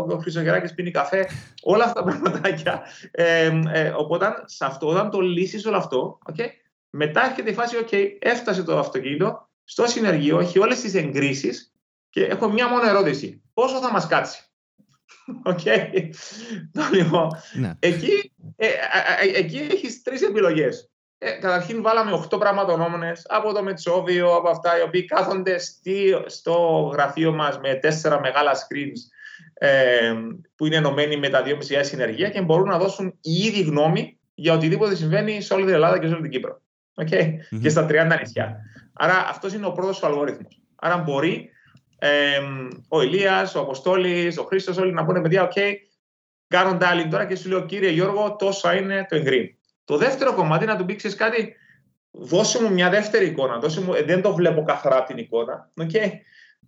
[0.03, 1.27] ο Χρυσογεράκης πίνει καφέ,
[1.63, 2.81] όλα αυτά τα πραγματάκια.
[3.11, 6.47] Ε, ε, οπότε σε αυτό, όταν το λύσεις όλο αυτό, okay,
[6.89, 11.73] μετά έρχεται η φάση, okay, έφτασε το αυτοκίνητο στο συνεργείο, έχει όλες τις εγκρίσεις
[12.09, 13.41] Και έχω μια μόνο ερώτηση.
[13.53, 14.50] Πόσο θα μας κάτσει;
[15.43, 15.59] Οκ.
[16.93, 17.73] Λοιπόν, ναι.
[17.79, 18.67] εκεί, ε,
[19.35, 20.91] εκεί έχεις τρεις επιλογές.
[21.17, 25.55] Ε, καταρχήν βάλαμε 8 πραγματογνώμονες από το Μετσόβιο, από αυτά οι οποίοι κάθονται
[26.25, 26.53] στο
[26.93, 28.99] γραφείο μας με τέσσερα μεγάλα screens
[29.53, 30.13] ε,
[30.55, 34.53] που είναι ενωμένοι με τα δύο μισιά συνεργεία και μπορούν να δώσουν ήδη γνώμη για
[34.53, 36.61] οτιδήποτε συμβαίνει σε όλη την Ελλάδα και σε όλη την Κύπρο.
[36.95, 37.23] Okay?
[37.23, 37.59] Mm-hmm.
[37.61, 38.57] Και στα 30 νησιά.
[38.93, 40.61] Άρα αυτός είναι ο πρώτος αλγόριθμος.
[40.75, 41.49] Άρα μπορεί
[42.03, 42.39] ε,
[42.87, 45.73] ο Ηλίας, ο Αποστόλης, ο Χρήστος, όλοι να πούνε παιδιά, OK,
[46.47, 49.57] κάνω dialing τώρα και σου λέω κύριε Γιώργο, τόσα είναι το εγκρίνει.
[49.85, 51.55] Το δεύτερο κομμάτι να του πει κάτι,
[52.11, 53.59] δώσε μου μια δεύτερη εικόνα.
[53.59, 55.69] Δώσε μου, ε, δεν το βλέπω καθαρά την εικόνα.
[55.81, 56.09] Okay.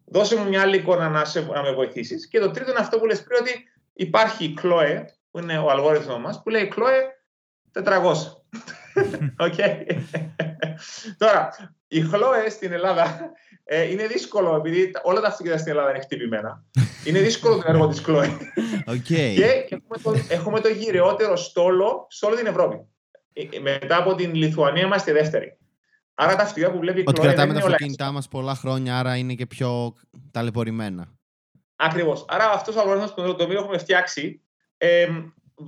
[0.06, 2.28] Δώσε μου μια άλλη εικόνα να, σε, να με βοηθήσεις.
[2.28, 5.69] Και το τρίτο είναι αυτό που λες πριν ότι υπάρχει η Chloe, που είναι ο
[5.69, 7.02] αλγόριθμος μας, που λέει Chloe
[7.84, 8.13] 400.
[9.48, 9.98] okay.
[11.17, 11.50] Τώρα,
[11.93, 13.32] η Chloe στην Ελλάδα
[13.63, 16.63] ε, είναι δύσκολο, επειδή όλα τα αυτοκίνητα στην Ελλάδα είναι χτυπημένα.
[17.08, 18.38] είναι δύσκολο το έργο της Chloe.
[18.86, 19.34] Okay.
[19.36, 22.88] και έχουμε το, έχουμε το γυρεότερο στόλο σε όλη την Ευρώπη.
[23.34, 25.58] Ε, μετά από την Λιθουανία είμαστε δεύτεροι.
[26.13, 29.34] Άρα τα αυτιά που βλέπει η Ότι κρατάμε τα αυτοκίνητά μας πολλά χρόνια, άρα είναι
[29.34, 29.93] και πιο
[30.32, 31.13] ταλαιπωρημένα.
[31.75, 32.25] Ακριβώς.
[32.27, 34.41] Άρα αυτός ο αλγοριθμό που το οποίο έχουμε φτιάξει
[34.77, 35.08] ε,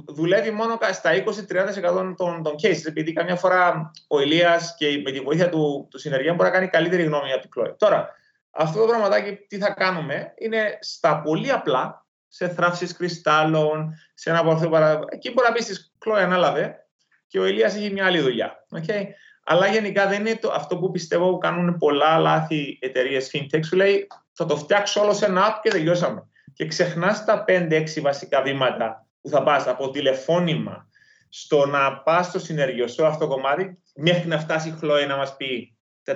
[0.07, 2.85] δουλεύει μόνο στα 20-30% των, των cases.
[2.85, 6.67] Επειδή καμιά φορά ο Ηλίας και με τη βοήθεια του, του συνεργεία μπορεί να κάνει
[6.67, 7.75] καλύτερη γνώμη από την Chloe.
[7.77, 8.09] Τώρα,
[8.51, 14.39] αυτό το πραγματάκι τι θα κάνουμε είναι στα πολύ απλά, σε θράψεις κρυστάλλων, σε ένα
[14.39, 14.99] από παρα...
[15.09, 16.87] Εκεί μπορεί να πει στη Chloe ανάλαβε
[17.27, 18.65] και ο Ηλίας έχει μια άλλη δουλειά.
[18.75, 19.03] Okay?
[19.43, 23.65] Αλλά γενικά δεν είναι το, αυτό που πιστεύω που κάνουν πολλά λάθη εταιρείες fintech.
[23.65, 26.29] Σου λέει θα το φτιάξω όλο σε ένα app και τελειώσαμε.
[26.53, 30.87] Και ξεχνάς τα 5-6 βασικά βήματα που θα πας από τηλεφώνημα
[31.29, 35.35] στο να πας στο συνεργειό αυτό το κομμάτι, μέχρι να φτάσει η Χλόη να μας
[35.37, 36.11] πει 423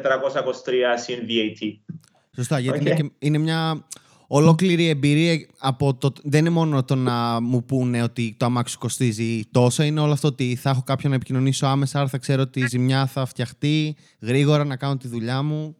[0.96, 1.96] συν VAT.
[2.36, 3.88] Σωστά, γιατί είναι, είναι μια
[4.28, 6.14] ολόκληρη εμπειρία από το.
[6.24, 10.28] Δεν είναι μόνο το να μου πούνε ότι το αμάξι κοστίζει τόσο, είναι όλο αυτό
[10.28, 13.96] ότι θα έχω κάποιον να επικοινωνήσω άμεσα, άρα θα ξέρω ότι η ζημιά θα φτιαχτεί
[14.22, 15.76] γρήγορα να κάνω τη δουλειά μου.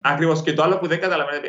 [0.00, 0.42] Ακριβώς.
[0.42, 1.46] Και το άλλο που δεν καταλαβαίνει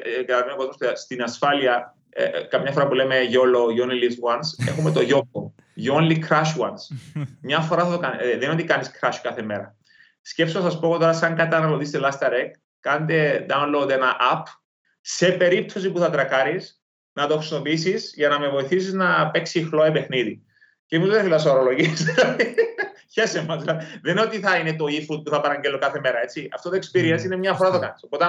[0.54, 4.68] ο κόσμος στην ασφάλεια, ε, ε, καμιά φορά που λέμε YOLO, you only live once,
[4.68, 5.52] έχουμε το YOPO.
[5.86, 6.98] You only crash once.
[7.42, 8.18] Μια φορά θα το κάνει.
[8.20, 9.76] Ε, δεν είναι ότι κάνεις crash κάθε μέρα.
[10.22, 14.44] Σκέψτε, σας πω τώρα, σαν καταναλωτής στη Rec, κάντε download ένα app
[15.02, 16.82] σε περίπτωση που θα τρακάρεις,
[17.14, 20.46] να το χρησιμοποιήσεις για να με βοηθήσεις να παίξει χλώε παιχνίδι.
[20.86, 21.94] Και μου δεν θέλω ορολογίε.
[23.14, 23.58] Χαίρεσαι μα.
[23.58, 26.22] Δεν είναι ότι θα είναι το e-food που θα παραγγέλω κάθε μέρα.
[26.22, 26.50] Έτσι.
[26.54, 27.24] Αυτό το experience mm.
[27.24, 28.04] είναι μια φορά το κάνεις.
[28.04, 28.26] Οπότε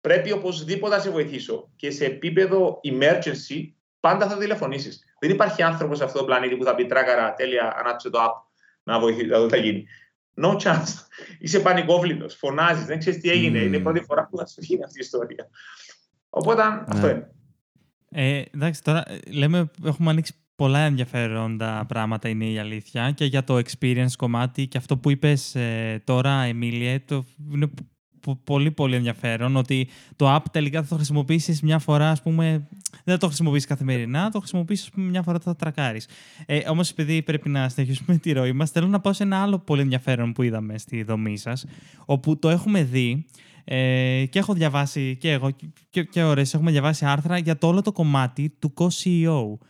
[0.00, 1.70] πρέπει οπωσδήποτε να σε βοηθήσω.
[1.76, 5.04] Και σε επίπεδο emergency, πάντα θα τηλεφωνήσεις.
[5.20, 8.50] Δεν υπάρχει άνθρωπος σε αυτό το πλανήτη που θα πει τράκαρα, τέλεια, ανάπτυξε το app
[8.82, 9.86] να βοηθήσει, να δω τι θα γίνει.
[10.42, 10.94] No chance.
[11.38, 13.60] Είσαι πανικόβλητος, φωνάζεις, δεν ξέρεις τι έγινε.
[13.60, 13.64] Mm.
[13.64, 15.48] Είναι η πρώτη φορά που θα σου γίνει αυτή η ιστορία.
[16.30, 16.84] Οπότε ναι.
[16.86, 17.30] αυτό είναι.
[18.10, 23.56] Ε, εντάξει, τώρα λέμε έχουμε ανοίξει πολλά ενδιαφέροντα πράγματα είναι η αλήθεια και για το
[23.56, 27.70] experience κομμάτι και αυτό που είπες ε, τώρα Εμίλιε το είναι
[28.44, 32.68] πολύ πολύ ενδιαφέρον ότι το app τελικά θα το χρησιμοποιήσεις μια φορά ας πούμε
[33.04, 36.08] δεν θα το χρησιμοποιήσεις καθημερινά το χρησιμοποιήσεις μια φορά θα τρακάρεις
[36.46, 39.58] ε, όμως επειδή πρέπει να συνεχίσουμε τη ροή μας θέλω να πάω σε ένα άλλο
[39.58, 41.64] πολύ ενδιαφέρον που είδαμε στη δομή σας
[42.04, 43.26] όπου το έχουμε δει
[43.64, 45.50] ε, και έχω διαβάσει και εγώ
[45.90, 49.66] και, και ωραίες, έχουμε διαβάσει άρθρα για το όλο το κομμάτι του co-CEO.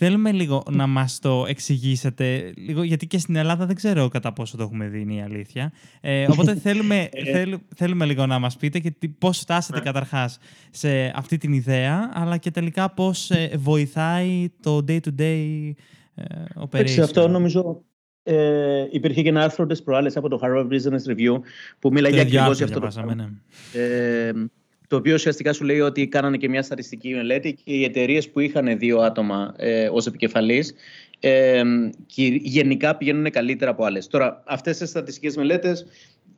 [0.00, 4.56] Θέλουμε λίγο να μας το εξηγήσετε, λίγο, γιατί και στην Ελλάδα δεν ξέρω κατά πόσο
[4.56, 5.72] το έχουμε δει, είναι η αλήθεια.
[6.00, 9.84] Ε, οπότε θέλουμε, θέλ, θέλουμε λίγο να μας πείτε και πώς φτάσατε ναι.
[9.84, 10.38] καταρχάς
[10.70, 15.70] σε αυτή την ιδέα, αλλά και τελικά πώς ε, βοηθάει το day-to-day
[16.14, 16.24] ε,
[16.70, 17.00] operation.
[17.00, 17.82] Αυτό νομίζω
[18.22, 21.40] ε, υπήρχε και ένα άρθρο τη προάλλες από το Harvard Business Review
[21.78, 23.28] που μιλάει για ακριβώς αυτό το ναι.
[23.72, 24.32] Ε,
[24.88, 28.40] το οποίο ουσιαστικά σου λέει ότι κάνανε και μια στατιστική μελέτη και οι εταιρείες που
[28.40, 30.74] είχαν δύο άτομα ε, ως επικεφαλής
[31.20, 31.62] ε,
[32.42, 34.06] γενικά πηγαίνουν καλύτερα από άλλες.
[34.06, 35.86] Τώρα, αυτές τις στατιστικές μελέτες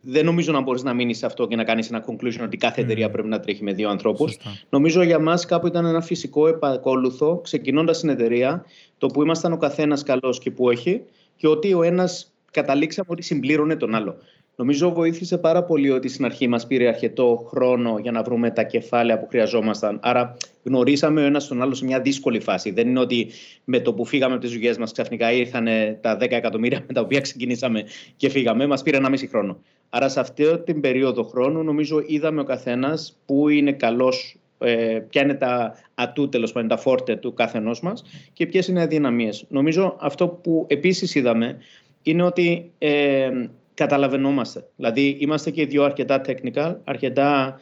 [0.00, 2.80] δεν νομίζω να μπορείς να μείνεις σε αυτό και να κάνεις ένα conclusion ότι κάθε
[2.80, 3.12] εταιρεία mm.
[3.12, 4.38] πρέπει να τρέχει με δύο ανθρώπους.
[4.68, 8.64] Νομίζω για μας κάπου ήταν ένα φυσικό επακόλουθο, ξεκινώντας την εταιρεία,
[8.98, 11.02] το που ήμασταν ο καθένας καλός και που έχει,
[11.36, 14.16] και ότι ο ένας καταλήξαμε ότι συμπλήρωνε τον άλλο.
[14.60, 18.62] Νομίζω βοήθησε πάρα πολύ ότι στην αρχή μας πήρε αρκετό χρόνο για να βρούμε τα
[18.62, 19.98] κεφάλαια που χρειαζόμασταν.
[20.02, 22.70] Άρα γνωρίσαμε ο ένας τον άλλο σε μια δύσκολη φάση.
[22.70, 23.28] Δεν είναι ότι
[23.64, 25.66] με το που φύγαμε από τις δουλειές μας ξαφνικά ήρθαν
[26.00, 27.84] τα 10 εκατομμύρια με τα οποία ξεκινήσαμε
[28.16, 28.66] και φύγαμε.
[28.66, 29.58] Μας πήρε ένα μισή χρόνο.
[29.90, 35.22] Άρα σε αυτή την περίοδο χρόνου νομίζω είδαμε ο καθένας που είναι καλός ε, ποια
[35.22, 39.44] είναι τα ατού, τέλος πάντων, τα φόρτε του καθενός μας και ποιες είναι οι αδυναμίες.
[39.48, 41.58] Νομίζω αυτό που επίσης είδαμε
[42.02, 43.30] είναι ότι ε,
[43.80, 44.64] καταλαβαίνόμαστε.
[44.76, 47.60] Δηλαδή, είμαστε και οι δύο αρκετά technical, αρκετά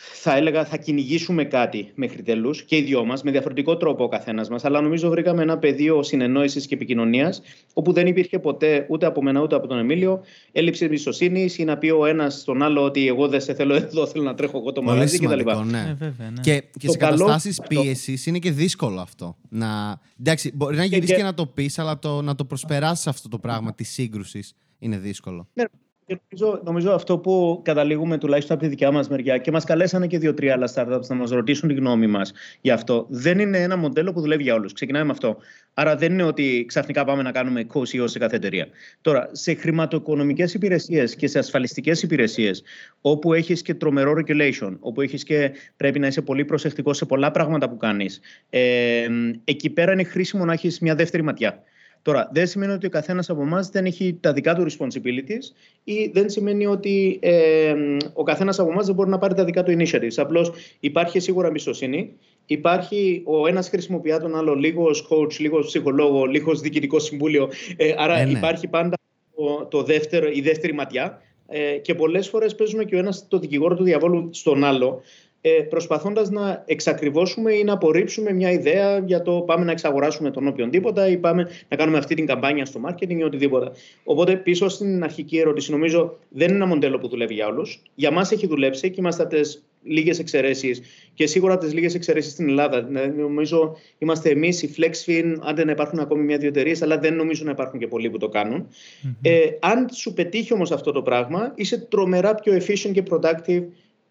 [0.00, 4.08] θα έλεγα θα κυνηγήσουμε κάτι μέχρι τέλους και οι δυο μας, με διαφορετικό τρόπο ο
[4.08, 4.64] καθένας μας.
[4.64, 7.42] Αλλά νομίζω βρήκαμε ένα πεδίο συνεννόησης και επικοινωνίας,
[7.72, 10.20] όπου δεν υπήρχε ποτέ ούτε από μένα ούτε από τον Εμίλιο
[10.52, 14.06] έλλειψη εμπιστοσύνη ή να πει ο ένας στον άλλο ότι εγώ δεν σε θέλω εδώ,
[14.06, 15.40] θέλω να τρέχω εγώ το μαγαζί κτλ.
[15.64, 15.78] Ναι.
[15.78, 16.40] Ε, βέβαια, ναι.
[16.40, 19.36] Και, και σε καταστάσεις πίεσης είναι και δύσκολο αυτό.
[19.48, 20.00] Να...
[20.20, 21.22] Εντάξει, μπορεί να γυρίσεις και, και...
[21.22, 25.48] να το πεις, αλλά το, να το προσπεράσεις αυτό το πράγμα της σύγκρουσης είναι δύσκολο.
[25.52, 25.64] Ναι,
[26.06, 30.06] και νομίζω, νομίζω αυτό που καταλήγουμε τουλάχιστον από τη δικιά μας μεριά και μας καλέσανε
[30.06, 33.06] και δύο-τρία άλλα startups να μας ρωτήσουν τη γνώμη μας γι' αυτό.
[33.08, 34.72] Δεν είναι ένα μοντέλο που δουλεύει για όλους.
[34.72, 35.36] Ξεκινάμε με αυτό.
[35.74, 38.68] Άρα δεν είναι ότι ξαφνικά πάμε να κάνουμε co-CEO σε κάθε εταιρεία.
[39.00, 42.62] Τώρα, σε χρηματοοικονομικές υπηρεσίες και σε ασφαλιστικές υπηρεσίες,
[43.00, 47.30] όπου έχεις και τρομερό regulation, όπου έχεις και πρέπει να είσαι πολύ προσεκτικός σε πολλά
[47.30, 49.06] πράγματα που κάνεις, ε,
[49.44, 51.62] εκεί πέρα είναι χρήσιμο να έχεις μια δεύτερη ματιά.
[52.06, 56.10] Τώρα, δεν σημαίνει ότι ο καθένας από εμάς δεν έχει τα δικά του responsibilities ή
[56.12, 57.74] δεν σημαίνει ότι ε,
[58.12, 60.14] ο καθένας από εμάς δεν μπορεί να πάρει τα δικά του initiatives.
[60.16, 62.12] Απλώς υπάρχει σίγουρα εμπιστοσύνη.
[62.46, 66.98] Υπάρχει ο ένας χρησιμοποιεί τον άλλο λίγος ω coach, λίγος ως ψυχολόγο, λίγος ως διοικητικό
[66.98, 67.48] συμβούλιο.
[67.76, 68.30] Ε, άρα ε, ναι.
[68.30, 68.96] υπάρχει πάντα
[69.36, 71.20] το, το δεύτερο, η δεύτερη ματιά.
[71.48, 75.25] Ε, και πολλές φορές παίζουμε και ο ένας το δικηγόρο του διαβόλου στον άλλο ε,
[75.68, 81.10] προσπαθώντας να εξακριβώσουμε ή να απορρίψουμε μια ιδέα για το πάμε να εξαγοράσουμε τον οποιονδήποτε
[81.10, 83.70] ή πάμε να κάνουμε αυτή την καμπάνια στο marketing ή οτιδήποτε.
[84.04, 87.82] Οπότε πίσω στην αρχική ερώτηση νομίζω δεν είναι ένα μοντέλο που δουλεύει για όλους.
[87.94, 90.80] Για μας έχει δουλέψει και είμαστε από τις λίγες εξαιρέσεις
[91.14, 92.82] και σίγουρα από τις λίγες εξαιρέσεις στην Ελλάδα.
[92.82, 97.44] Ναι, νομίζω είμαστε εμείς, οι FlexFin, αν δεν υπάρχουν ακόμη μια-δύο εταιρείες, αλλά δεν νομίζω
[97.44, 98.66] να υπάρχουν και πολλοί που το κάνουν.
[98.66, 99.14] Mm-hmm.
[99.22, 103.62] Ε, αν σου πετύχει όμως αυτό το πράγμα, είσαι τρομερά πιο efficient και productive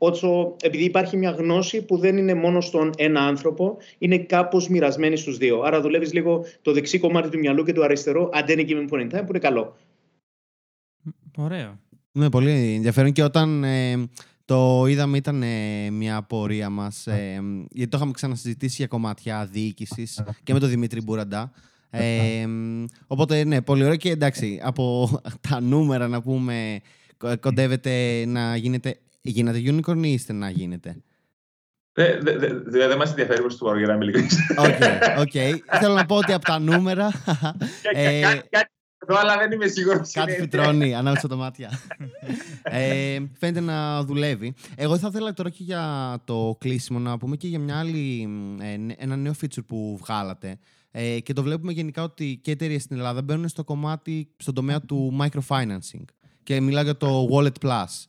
[0.05, 5.15] όσο, επειδή υπάρχει μια γνώση που δεν είναι μόνο στον ένα άνθρωπο, είναι κάπως μοιρασμένη
[5.15, 5.61] στους δύο.
[5.61, 9.05] Άρα δουλεύεις λίγο το δεξί κομμάτι του μυαλού και το αριστερό, αντί είναι given point
[9.05, 9.75] time, που είναι καλό.
[11.37, 11.79] Ωραίο.
[12.11, 14.07] Ναι, πολύ ενδιαφέρον και όταν ε,
[14.45, 17.41] το είδαμε ήταν ε, μια απορία μας, ε,
[17.71, 21.51] γιατί το είχαμε ξανασυζητήσει για κομμάτια διοίκησης και με τον Δημήτρη Μπουραντά.
[21.89, 22.47] Ε,
[23.07, 25.09] οπότε, ναι, πολύ ωραίο και εντάξει, από
[25.49, 26.79] τα νούμερα να πούμε,
[27.39, 28.55] κοντεύετε να
[29.29, 30.97] γίνετε Γίνατε unicorn ή είστε να γίνετε.
[32.65, 34.19] Δεν μας ενδιαφέρει προς το για να είμαι λίγο.
[35.19, 35.31] Οκ,
[35.79, 37.11] Θέλω να πω ότι από τα νούμερα...
[37.93, 38.69] Ε, κάτι
[39.07, 40.11] εδώ, αλλά δεν είμαι σίγουρος.
[40.11, 41.79] Κάτι φυτρώνει, ανάμεσα τα μάτια.
[42.63, 44.53] ε, φαίνεται να δουλεύει.
[44.75, 48.29] Εγώ θα ήθελα τώρα και για το κλείσιμο να πούμε και για μια άλλη,
[48.61, 50.59] ε, ένα νέο feature που βγάλατε.
[50.91, 54.81] Ε, και το βλέπουμε γενικά ότι και εταιρείες στην Ελλάδα μπαίνουν στο κομμάτι, στον τομέα
[54.81, 56.05] του microfinancing.
[56.43, 58.05] Και μιλάω για το Wallet Plus.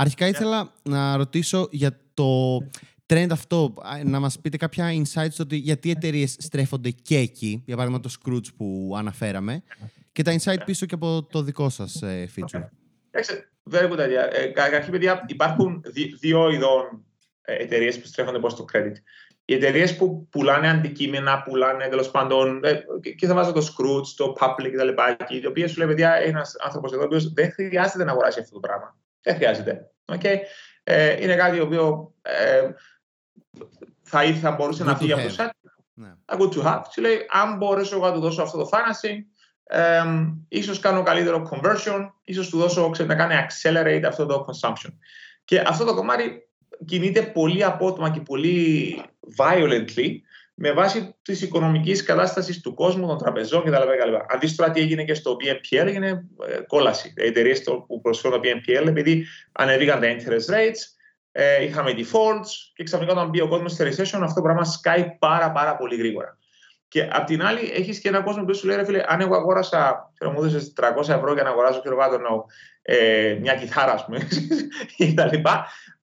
[0.00, 2.56] Αρχικά ήθελα να ρωτήσω για το
[3.06, 7.76] trend αυτό, να μας πείτε κάποια insights ότι γιατί οι εταιρείες στρέφονται και εκεί, για
[7.76, 9.62] παράδειγμα το Scrooge που αναφέραμε,
[10.12, 12.62] και τα insight πίσω και από το δικό σας ε, feature.
[13.10, 14.52] Εντάξει, very good idea.
[14.54, 15.84] Καταρχήν, παιδιά, υπάρχουν
[16.20, 17.04] δύο ειδών
[17.42, 18.94] ε, εταιρείες που στρέφονται προς το credit.
[19.44, 22.64] Οι εταιρείες που πουλάνε αντικείμενα, πουλάνε τέλος πάντων.
[22.64, 22.84] Ε,
[23.16, 24.88] και θα βάζω το Scrooge, το Public κτλ.
[25.38, 28.60] Οι οποίες σου λέει, παιδιά, ένας άνθρωπος εδώ ο δεν χρειάζεται να αγοράσει αυτό το
[28.60, 28.96] πράγμα.
[29.28, 29.90] Δεν χρειάζεται.
[30.12, 30.36] Okay.
[30.84, 32.68] Ε, είναι κάτι το οποίο ε,
[34.02, 35.70] θα ήθελα μπορούσε να φύγει από το set.
[35.94, 36.12] Ναι.
[36.26, 36.82] Good to have.
[36.92, 39.18] Σου λέει, αν μπορέσω να του δώσω αυτό το financing,
[39.64, 40.02] ε,
[40.48, 44.92] ίσως κάνω καλύτερο conversion, ίσως του δώσω να κάνει accelerate αυτό το consumption.
[45.44, 46.48] Και αυτό το κομμάτι
[46.84, 49.02] κινείται πολύ απότομα και πολύ
[49.36, 50.20] violently
[50.60, 54.14] με βάση της οικονομικής κατάστασης του κόσμου, των τραπεζών κτλ.
[54.28, 57.12] Αν δει τώρα τι έγινε και στο BNPL, έγινε ε, κόλαση.
[57.16, 60.80] Οι εταιρείες που προσφέρουν το BNPL, επειδή ανεβήκαν τα interest rates,
[61.32, 65.16] ε, είχαμε defaults και ξαφνικά όταν μπει ο κόσμος σε recession, αυτό το πράγμα σκάει
[65.18, 66.38] πάρα, πάρα πολύ γρήγορα.
[66.88, 69.34] Και απ' την άλλη, έχεις και έναν κόσμο που σου λέει: ρε φίλε, αν εγώ
[69.34, 72.46] αγόρασα, ξέρω, μου έδωσες 300 ευρώ για να αγοράσω ξέρω,
[72.82, 74.18] ε, μια κιθάρα, ας πούμε,
[74.98, 75.36] κτλ.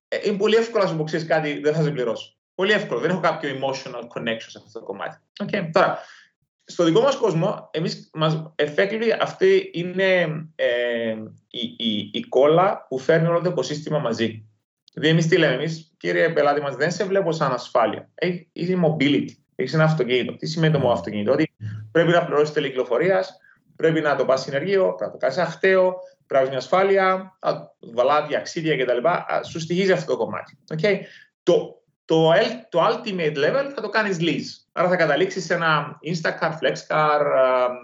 [0.08, 2.35] Ε, είναι πολύ εύκολο να σου πω: κάτι, δεν θα σε πληρώσω.
[2.56, 3.00] Πολύ εύκολο.
[3.00, 5.18] Δεν έχω κάποιο emotional connection σε αυτό το κομμάτι.
[5.44, 5.68] Okay.
[5.72, 5.98] Τώρα,
[6.64, 10.12] στο δικό μας κόσμο, εμείς μας effectively αυτή είναι
[10.54, 11.16] ε,
[11.50, 14.48] η, η, η, κόλλα που φέρνει όλο το οικοσύστημα μαζί.
[14.92, 18.10] Δηλαδή, εμείς τι λέμε, εμείς, κύριε πελάτη μας, δεν σε βλέπω σαν ασφάλεια.
[18.14, 19.30] Έχει mobility.
[19.54, 20.36] Έχεις ένα αυτοκίνητο.
[20.36, 21.54] Τι σημαίνει το αυτοκίνητο, Ότι
[21.90, 23.24] πρέπει να πληρώσεις τελεκλοφορία,
[23.76, 25.94] πρέπει να το πας συνεργείο, πρέπει να το κάνεις αχταίο,
[26.26, 27.38] πρέπει να έχεις μια ασφάλεια,
[27.80, 29.08] βαλάδια, αξίδια κτλ.
[29.48, 30.58] Σου στοιχίζει αυτό το κομμάτι.
[30.76, 30.98] Okay.
[31.42, 32.32] Το, το,
[32.68, 34.66] το ultimate level θα το κάνεις lease.
[34.72, 37.20] Άρα θα καταλήξεις σε ένα Instacart, Flexcar,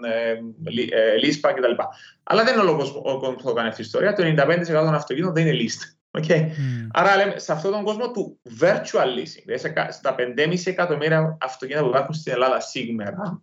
[0.01, 1.81] ε, ε, Leasepack κτλ.
[2.23, 4.13] Αλλά δεν είναι ο κόσμος που θα το κάνει αυτή η ιστορία.
[4.13, 6.01] Το 95% των αυτοκίνητων δεν είναι leased.
[6.21, 6.41] Okay.
[6.41, 6.87] Mm.
[6.93, 11.89] Άρα λέμε, σε αυτόν τον κόσμο του virtual leasing, δηλαδή στα 5,5 εκατομμύρια αυτοκίνητα που
[11.89, 13.41] υπάρχουν στην Ελλάδα σήμερα,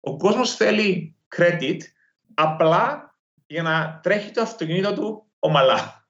[0.00, 1.78] ο κόσμος θέλει credit
[2.34, 3.14] απλά
[3.46, 6.05] για να τρέχει το αυτοκίνητο του ομαλά.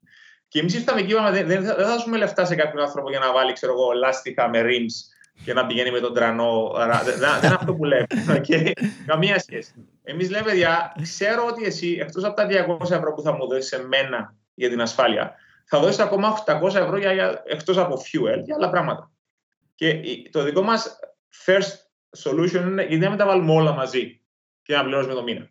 [0.47, 3.33] Και εμείς ήρθαμε και είπαμε: Δεν, δεν, θα, δώσουμε λεφτά σε κάποιον άνθρωπο για να
[3.33, 6.71] βάλει, ξέρω εγώ, λάστιχα με rims και να πηγαίνει με τον τρανό.
[7.03, 8.05] δεν, δεν είναι αυτό που λέμε.
[8.37, 8.71] Okay.
[9.05, 9.73] Καμία σχέση.
[10.03, 12.47] Εμείς λέμε, παιδιά, ξέρω ότι εσύ, εκτός από τα
[12.79, 16.75] 200 ευρώ που θα μου δώσεις σε μένα για την ασφάλεια, θα δώσεις ακόμα 800
[16.75, 19.11] ευρώ για, για, εκτός από fuel για άλλα πράγματα.
[19.75, 20.99] Και το δικό μας
[21.45, 21.87] first
[22.23, 24.21] solution είναι γιατί δεν τα βάλουμε όλα μαζί
[24.61, 25.49] και να πληρώσουμε το μήνα.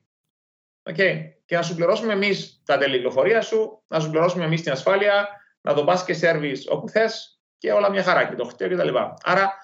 [0.91, 1.31] Okay.
[1.45, 5.29] Και να σου πληρώσουμε εμείς τα τέλη κυκλοφορία σου, να σου πληρώσουμε εμείς την ασφάλεια,
[5.61, 8.97] να το πας και service όπου θες και όλα μια χαρά και το χτίο κτλ.
[9.23, 9.55] Άρα,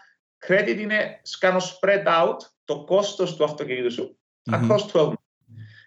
[0.47, 4.19] credit είναι σκάνω spread out το κόστος του αυτοκίνητου σου
[4.51, 4.71] mm-hmm.
[4.71, 5.13] across 12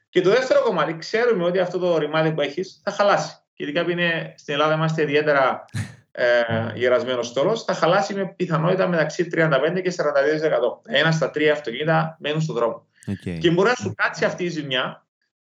[0.09, 3.35] Και το δεύτερο κομμάτι, ξέρουμε ότι αυτό το ρημάδι που έχεις θα χαλάσει.
[3.53, 5.65] Και ειδικά που είναι στην Ελλάδα είμαστε ιδιαίτερα
[6.11, 6.43] ε,
[6.73, 10.01] γερασμένος στόλος, θα χαλάσει με πιθανότητα μεταξύ 35 και 42%.
[10.85, 12.87] Ένας στα τρία αυτοκίνητα μένουν στον δρόμο.
[13.07, 13.37] Okay.
[13.39, 15.04] Και μπορεί να σου κάτσει αυτή η ζημιά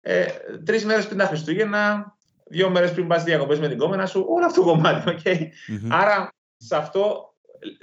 [0.02, 0.26] ε,
[0.66, 4.46] τρεις μέρες πριν τα Χριστούγεννα, δύο μέρες πριν πας διακοπές με την κόμενα σου, όλο
[4.46, 5.04] αυτό το κομμάτι.
[5.24, 5.38] Okay?
[5.38, 5.88] Mm-hmm.
[5.90, 7.36] Άρα, σε αυτό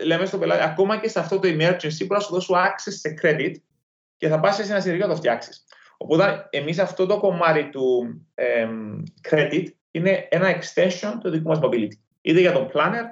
[0.04, 3.18] λέμε στον πελάτη, ακόμα και σε αυτό το emergency, μπορεί να σου δώσω access σε
[3.22, 3.54] credit
[4.16, 5.64] και θα πας σε ένα σειρικό να το φτιάξεις.
[5.96, 8.68] Οπότε, εμείς αυτό το κομμάτι του ε,
[9.30, 11.96] credit είναι ένα extension του δικού μας mobility.
[12.20, 13.04] Είτε για τον planner,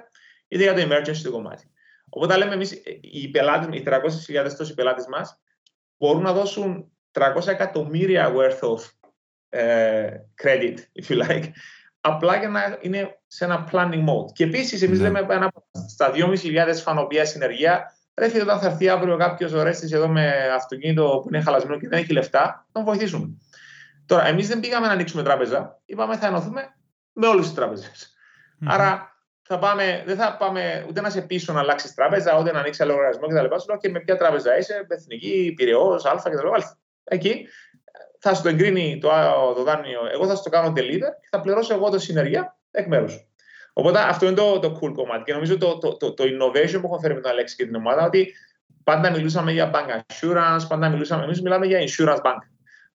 [0.47, 1.71] είτε για το emergency του κομμάτι.
[2.09, 5.39] Οπότε λέμε εμείς, οι πελάτες, οι 300.000 τόσοι πελάτες μας,
[5.97, 8.79] μπορούν να δώσουν 300 εκατομμύρια worth of
[9.53, 10.09] uh,
[10.43, 11.51] credit, if you like,
[12.01, 14.31] απλά για να είναι σε ένα planning mode.
[14.33, 15.09] Και επίσης, εμείς ναι.
[15.09, 15.51] λέμε ένα,
[15.87, 21.27] στα 2.500 φανοπία συνεργεία, πρέπει όταν θα έρθει αύριο κάποιος ορέστη εδώ με αυτοκίνητο που
[21.27, 23.37] είναι χαλασμένο και δεν έχει λεφτά, να τον βοηθήσουμε.
[24.05, 26.75] Τώρα, εμείς δεν πήγαμε να ανοίξουμε τράπεζα, είπαμε θα ενωθούμε
[27.13, 28.13] με όλες τις τράπεζες.
[28.61, 28.67] Mm-hmm.
[28.69, 32.59] Άρα, θα πάμε, δεν θα πάμε ούτε να σε πείσω να αλλάξεις τράπεζα, ούτε να
[32.59, 33.59] ανοίξεις άλλο λογαριασμό κτλ.
[33.59, 36.47] Σου λέω και με ποια τράπεζα είσαι, Εθνική, Πυραιός, Α κτλ.
[37.03, 37.47] Εκεί
[38.19, 39.09] θα σου το εγκρίνει το,
[39.55, 42.87] το δάνειο, εγώ θα σου το κάνω deliver και θα πληρώσω εγώ το συνεργεία εκ
[42.87, 43.27] μέρους.
[43.73, 45.23] Οπότε αυτό είναι το, το cool κομμάτι.
[45.23, 47.75] Και νομίζω το, το, το, το innovation που έχω φέρει με τον Αλέξη και την
[47.75, 48.33] ομάδα, ότι
[48.83, 52.37] πάντα μιλούσαμε για bank assurance, πάντα μιλούσαμε, εμείς μιλάμε για insurance bank.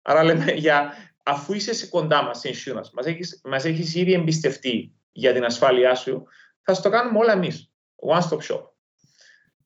[0.02, 4.92] Άρα λέμε για, αφού είσαι κοντά μας σε insurance, μας έχεις, μας έχεις ήδη εμπιστευτεί
[5.12, 6.26] για την ασφάλειά σου,
[6.62, 7.70] θα σου το κάνουμε όλα εμείς.
[8.08, 8.62] One stop shop.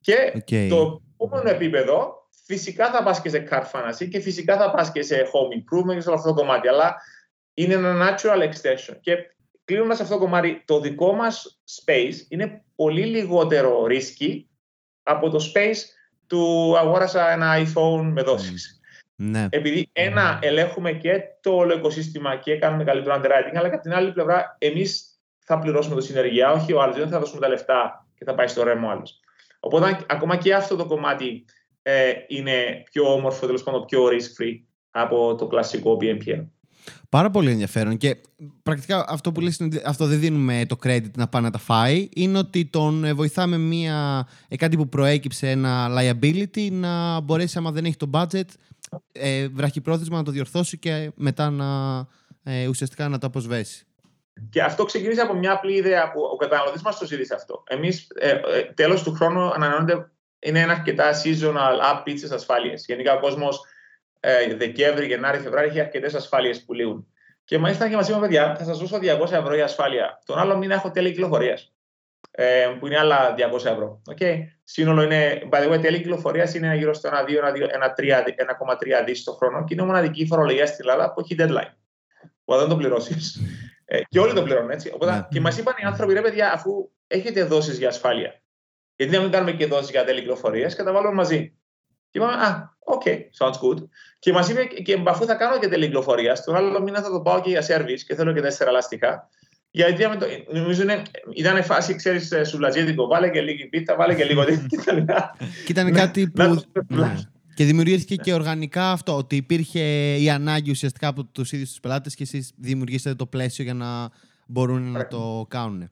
[0.01, 0.69] Και okay.
[0.69, 5.03] το επόμενο επίπεδο φυσικά θα πας και σε car fantasy και φυσικά θα πας και
[5.03, 6.69] σε home improvement και σε όλο αυτό το κομμάτι.
[6.69, 6.97] Αλλά
[7.55, 8.97] είναι ένα natural extension.
[9.01, 9.17] Και
[9.65, 14.45] κλείνοντας αυτό το κομμάτι, το δικό μας space είναι πολύ λιγότερο risky
[15.03, 15.77] από το space
[16.27, 18.81] του αγόρασα ένα iPhone με δόσεις.
[19.17, 19.47] Ναι.
[19.51, 23.95] Επειδή ένα, ελέγχουμε και το όλο οικοσύστημα και κάνουμε καλύτερο underwriting, αλλά και από την
[23.95, 28.07] άλλη πλευρά εμείς θα πληρώσουμε το συνεργεία, όχι ο άλλος, δεν θα δώσουμε τα λεφτά
[28.15, 29.21] και θα πάει στο ρέμο άλλος.
[29.61, 31.45] Οπότε ακόμα και αυτό το κομμάτι
[31.89, 36.47] ε, είναι πιο όμορφο, τέλος πάντων πιο risk-free από το κλασικό BNPL.
[37.09, 38.17] Πάρα πολύ ενδιαφέρον και
[38.63, 42.09] πρακτικά αυτό που λες είναι αυτό δεν δίνουμε το credit να πάει να τα φάει
[42.15, 47.71] είναι ότι τον ε, βοηθάμε μια, ε, κάτι που προέκυψε ένα liability να μπορέσει άμα
[47.71, 48.49] δεν έχει το budget
[49.13, 51.99] ε, βραχυπρόθεσμα να το διορθώσει και μετά να
[52.43, 53.87] ε, ουσιαστικά να το αποσβέσει.
[54.51, 57.63] Και αυτό ξεκίνησε από μια απλή ιδέα που ο καταναλωτής μας το ζήτησε αυτό.
[57.67, 62.85] Εμείς, ε, ε, τέλος του χρόνου, ανανεώνεται είναι ένα αρκετά seasonal app πίτσε ασφάλειες.
[62.87, 63.61] Γενικά ο κόσμος
[64.21, 67.07] ε, Δεκέμβρη, Γενάρη, Φεβράρι έχει αρκετές ασφάλειες που λύγουν.
[67.45, 70.19] Και μάλιστα και μα είπαν, παιδιά, θα σας δώσω 200 ευρώ για ασφάλεια.
[70.25, 71.73] Τον άλλο μήνα έχω τέλη κυκλοφορίας.
[72.31, 74.03] Ε, που είναι άλλα 200 ευρώ.
[74.15, 74.39] Okay.
[74.65, 79.75] Σύνολο είναι, by the way, τέλη κυκλοφορίας είναι γύρω στο 1,3 δις το χρόνο και
[79.75, 81.73] είναι μοναδική φορολογία στην Ελλάδα που έχει deadline.
[82.45, 83.41] Που δεν το πληρώσεις.
[83.85, 84.91] Ε, και όλοι το πληρώνουν έτσι.
[84.95, 85.15] Οπότε, yeah.
[85.15, 85.27] Ναι.
[85.31, 88.43] Και μας είπαν οι άνθρωποι, ρε παιδιά, αφού έχετε δώσει για ασφάλεια,
[88.97, 91.53] γιατί να μην κάνουμε και δόσεις για τέλη κυκλοφορίας και τα βάλουμε μαζί.
[92.11, 93.89] Και είπαμε, Α, OK, sounds good.
[94.19, 97.21] Και μας είπε, και αφού θα κάνω και τέλη κυκλοφορίας, τον άλλο μήνα θα το
[97.21, 99.29] πάω και για service και θέλω και τέσσερα λαστικά.
[99.71, 101.03] Γιατί το, νομίζω είναι,
[101.35, 103.07] ήταν φάση, ξέρεις, ε, σουβλατζίδικο.
[103.07, 105.05] Βάλε και λίγη πίτα, βάλε και λίγο τέτοιο.
[105.65, 106.65] Και ήταν κάτι που.
[106.89, 107.15] Ναι.
[107.55, 112.15] Και δημιουργήθηκε και οργανικά αυτό, ότι υπήρχε η ανάγκη ουσιαστικά από τους ίδιους τους πελάτες
[112.15, 114.09] και εσείς δημιουργήσατε το πλαίσιο για να
[114.47, 115.91] μπορούν να το κάνουν.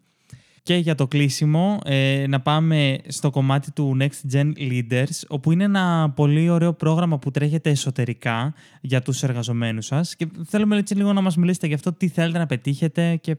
[0.66, 5.64] Και για το κλείσιμο, ε, να πάμε στο κομμάτι του Next Gen Leaders, όπου είναι
[5.64, 10.16] ένα πολύ ωραίο πρόγραμμα που τρέχετε εσωτερικά για τους εργαζομένους σας.
[10.16, 13.37] Και θέλουμε έτσι λίγο να μας μιλήσετε για αυτό, τι θέλετε να πετύχετε και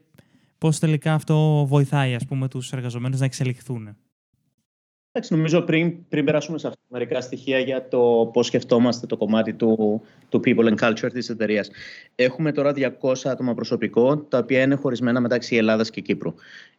[0.57, 3.95] πώς τελικά αυτό βοηθάει, ας πούμε, τους εργαζομένους να εξελιχθούν.
[5.11, 9.53] Εντάξει, νομίζω πριν, πριν περάσουμε σε αυτά μερικά στοιχεία για το πώς σκεφτόμαστε το κομμάτι
[9.53, 11.69] του, του people and culture της εταιρείας.
[12.15, 16.33] Έχουμε τώρα 200 άτομα προσωπικό, τα οποία είναι χωρισμένα μεταξύ Ελλάδας και Κύπρου.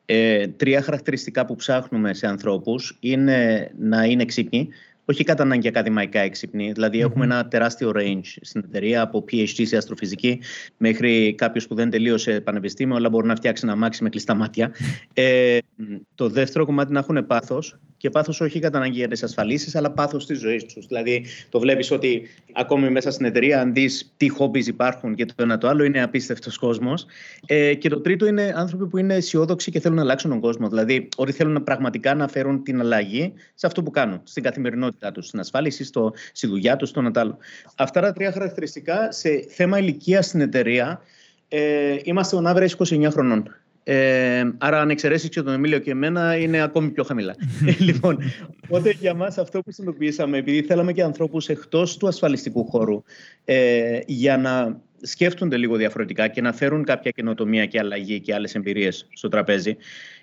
[0.06, 4.68] Ε, τρία χαρακτηριστικά που ψάχνουμε σε ανθρώπους είναι να είναι ξύπνοι,
[5.08, 6.72] όχι κατά ανάγκη ακαδημαϊκά έξυπνοι.
[6.72, 10.40] Δηλαδή, έχουμε ένα τεράστιο range στην εταιρεία από PhD σε αστροφυσική
[10.76, 14.74] μέχρι κάποιος που δεν τελείωσε πανεπιστήμιο, αλλά μπορεί να φτιάξει ένα μάξι με κλειστά μάτια.
[15.12, 15.58] Ε,
[16.14, 19.90] το δεύτερο κομμάτι να έχουν πάθος και πάθος όχι κατά ανάγκη για τι ασφαλίσεις, αλλά
[19.90, 20.86] πάθος της ζωής τους.
[20.86, 25.34] Δηλαδή, το βλέπεις ότι ακόμη μέσα στην εταιρεία, αν δεις τι χόμπι υπάρχουν και το
[25.36, 27.06] ένα το άλλο, είναι απίστευτος κόσμος.
[27.46, 30.68] Ε, και το τρίτο είναι άνθρωποι που είναι αισιόδοξοι και θέλουν να αλλάξουν τον κόσμο.
[30.68, 34.42] Δηλαδή, ότι θέλουν πραγματικά να φέρουν την αλλαγή σε αυτό που κάνουν, στην
[34.98, 37.38] καθημερινότητά τους, στην ασφάλιση, στο, στη δουλειά τους, στο ένα άλλο.
[37.76, 41.00] Αυτά τα τρία χαρακτηριστικά σε θέμα ηλικία στην εταιρεία.
[41.48, 43.50] Ε, είμαστε on average 29 χρονών.
[43.88, 47.34] Ε, άρα, αν εξαιρέσεις και τον Εμίλιο και εμένα, είναι ακόμη πιο χαμηλά.
[47.78, 48.18] λοιπόν,
[48.64, 53.02] οπότε για μας αυτό που συνειδητοποιήσαμε, επειδή θέλαμε και ανθρώπους εκτός του ασφαλιστικού χώρου
[53.44, 58.54] ε, για να σκέφτονται λίγο διαφορετικά και να φέρουν κάποια καινοτομία και αλλαγή και άλλες
[58.54, 59.76] εμπειρίες στο τραπέζι,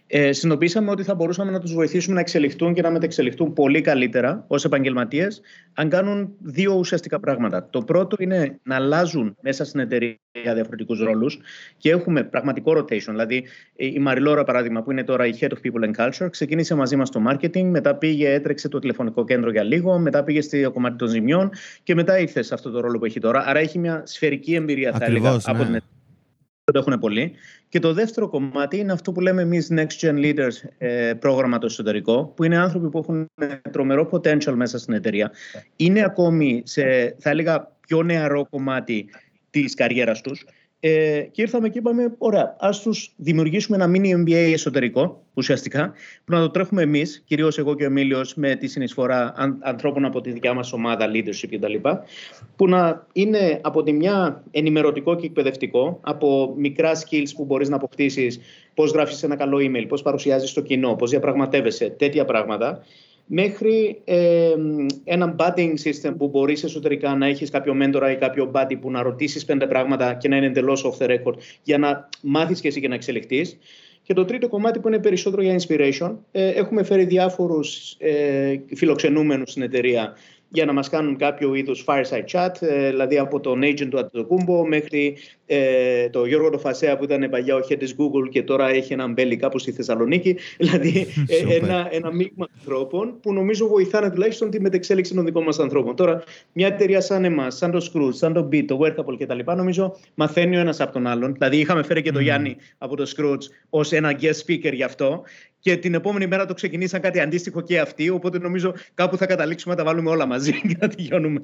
[0.08, 4.46] ε, συνειδητοποίησαμε ότι θα μπορούσαμε να τους βοηθήσουμε να εξελιχθούν και να μετεξελιχθούν πολύ καλύτερα
[4.48, 5.42] ως επαγγελματίες,
[5.74, 7.68] αν κάνουν δύο ουσιαστικά πράγματα.
[7.70, 10.18] Το πρώτο είναι να αλλάζουν μέσα στην εταιρεία
[10.54, 11.40] διαφορετικούς ρόλους
[11.78, 13.10] και έχουμε πραγματικό rotation.
[13.10, 13.44] Δηλαδή,
[13.76, 17.10] η Μαριλόρα, παράδειγμα, που είναι τώρα η Head of People and Culture, ξεκίνησε μαζί μας
[17.10, 21.08] το marketing, μετά πήγε, έτρεξε το τηλεφωνικό κέντρο για λίγο, μετά πήγε στο κομμάτι των
[21.08, 21.50] ζημιών
[21.84, 23.44] και μετά ήρθε σε αυτό το ρόλο που έχει τώρα.
[23.48, 25.66] Άρα έχει μια σφαιρική εμπειρία, θα έλεγα, από ναι.
[25.66, 26.03] την εταιρεία
[26.74, 27.32] το έχουν πολύ.
[27.70, 31.66] Και το δεύτερο κομμάτι είναι αυτό που λέμε εμείς Next Gen Leaders ε, πρόγραμμα το
[31.66, 33.30] εσωτερικό, που είναι άνθρωποι που έχουν
[33.72, 35.32] τρομερό potential μέσα στην εταιρεία.
[35.76, 39.10] Είναι ακόμη σε, θα έλεγα, πιο νεαρό κομμάτι
[39.50, 40.46] της καριέρας τους
[40.86, 45.94] ε, και ήρθαμε και είπαμε, ωραία, ας τους δημιουργήσουμε ένα mini MBA εσωτερικό, ουσιαστικά,
[46.26, 50.22] που να το τρέχουμε εμείς, κυρίως εγώ και ο Εμίλιος, με τη συνεισφορά ανθρώπων από
[50.22, 51.90] τη δικιά μας ομάδα, leadership κτλ.
[52.56, 57.76] Που να είναι από τη μια ενημερωτικό και εκπαιδευτικό, από μικρά skills που μπορείς να
[57.76, 58.40] αποκτήσεις,
[58.74, 62.84] πώς γράφεις ένα καλό email, πώς παρουσιάζεις το κοινό, πώς διαπραγματεύεσαι, τέτοια πράγματα
[63.26, 64.54] μέχρι ε,
[65.04, 69.02] ένα budding system που μπορείς εσωτερικά να έχεις κάποιο μέντορα ή κάποιο buddy που να
[69.02, 72.82] ρωτήσεις πέντε πράγματα και να είναι εντελώς off the record για να μάθεις και εσύ
[72.82, 73.58] και να εξελιχθείς.
[74.04, 79.52] Και το τρίτο κομμάτι που είναι περισσότερο για inspiration, ε, έχουμε φέρει διάφορους ε, φιλοξενούμενους
[79.52, 80.16] στην εταιρεία
[80.54, 84.66] για να μας κάνουν κάποιο είδους fireside chat, ε, δηλαδή από τον agent του Αττοκούμπο
[84.68, 88.94] μέχρι ε, το Γιώργο Τοφασέα που ήταν παλιά ο head της Google και τώρα έχει
[88.94, 90.36] ένα μπέλι κάπου στη Θεσσαλονίκη.
[90.58, 95.60] δηλαδή ε, ένα, ένα μείγμα ανθρώπων που νομίζω βοηθάνε τουλάχιστον τη μετεξέλιξη των δικών μας
[95.60, 95.96] ανθρώπων.
[95.96, 99.40] Τώρα μια εταιρεία σαν εμάς, σαν το Scrooge, σαν το Beat, το Workable κτλ.
[99.46, 101.34] νομίζω μαθαίνει ο ένας από τον άλλον.
[101.34, 105.24] Δηλαδή είχαμε φέρει και τον Γιάννη από το Scrooge ως ένα guest speaker γι' αυτό
[105.64, 108.10] και την επόμενη μέρα το ξεκινήσαν κάτι αντίστοιχο και αυτοί.
[108.10, 111.42] Οπότε νομίζω κάπου θα καταλήξουμε να τα βάλουμε όλα μαζί και να τελειώνουμε.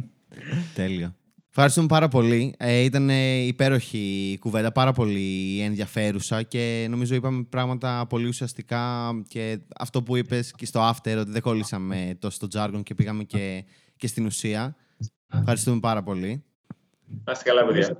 [0.74, 1.16] Τέλεια.
[1.48, 2.54] Ευχαριστούμε πάρα πολύ.
[2.58, 3.08] Ε, ήταν
[3.46, 10.16] υπέροχη η κουβέντα, πάρα πολύ ενδιαφέρουσα και νομίζω είπαμε πράγματα πολύ ουσιαστικά και αυτό που
[10.16, 13.64] είπες και στο after ότι δεν κόλλησαμε τόσο στο jargon και πήγαμε και,
[13.96, 14.76] και στην ουσία.
[15.34, 16.44] Ευχαριστούμε πάρα πολύ.
[17.24, 17.98] Να είστε καλά, παιδιά.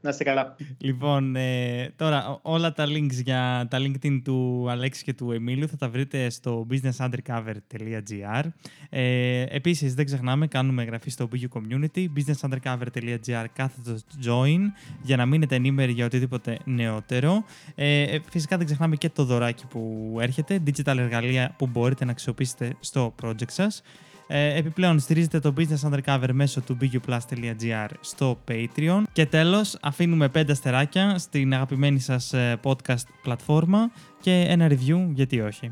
[0.00, 0.56] Να είστε καλά.
[0.78, 5.76] Λοιπόν, ε, τώρα όλα τα links για τα LinkedIn του Αλέξη και του Εμίλου θα
[5.76, 8.42] τα βρείτε στο businessundercover.gr.
[8.90, 14.60] Ε, επίσης, δεν ξεχνάμε, κάνουμε εγγραφή στο BU Community, businessundercover.gr κάθετος join,
[15.02, 17.44] για να μείνετε ενήμεροι για οτιδήποτε νεότερο.
[17.74, 22.10] Ε, ε, φυσικά δεν ξεχνάμε και το δωράκι που έρχεται, digital εργαλεία που μπορείτε να
[22.10, 23.82] αξιοποιήσετε στο project σας.
[24.28, 29.02] Ε, επιπλέον, στηρίζετε το Business Undercover μέσω του biguplus.gr στο Patreon.
[29.12, 35.40] Και τέλος, αφήνουμε πέντε αστεράκια στην αγαπημένη σας ε, podcast πλατφόρμα και ένα review, γιατί
[35.40, 35.70] όχι.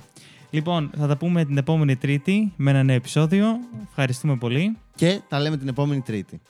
[0.50, 3.46] Λοιπόν, θα τα πούμε την επόμενη Τρίτη με ένα νέο επεισόδιο.
[3.88, 4.76] Ευχαριστούμε πολύ.
[4.94, 6.40] Και τα λέμε την επόμενη Τρίτη.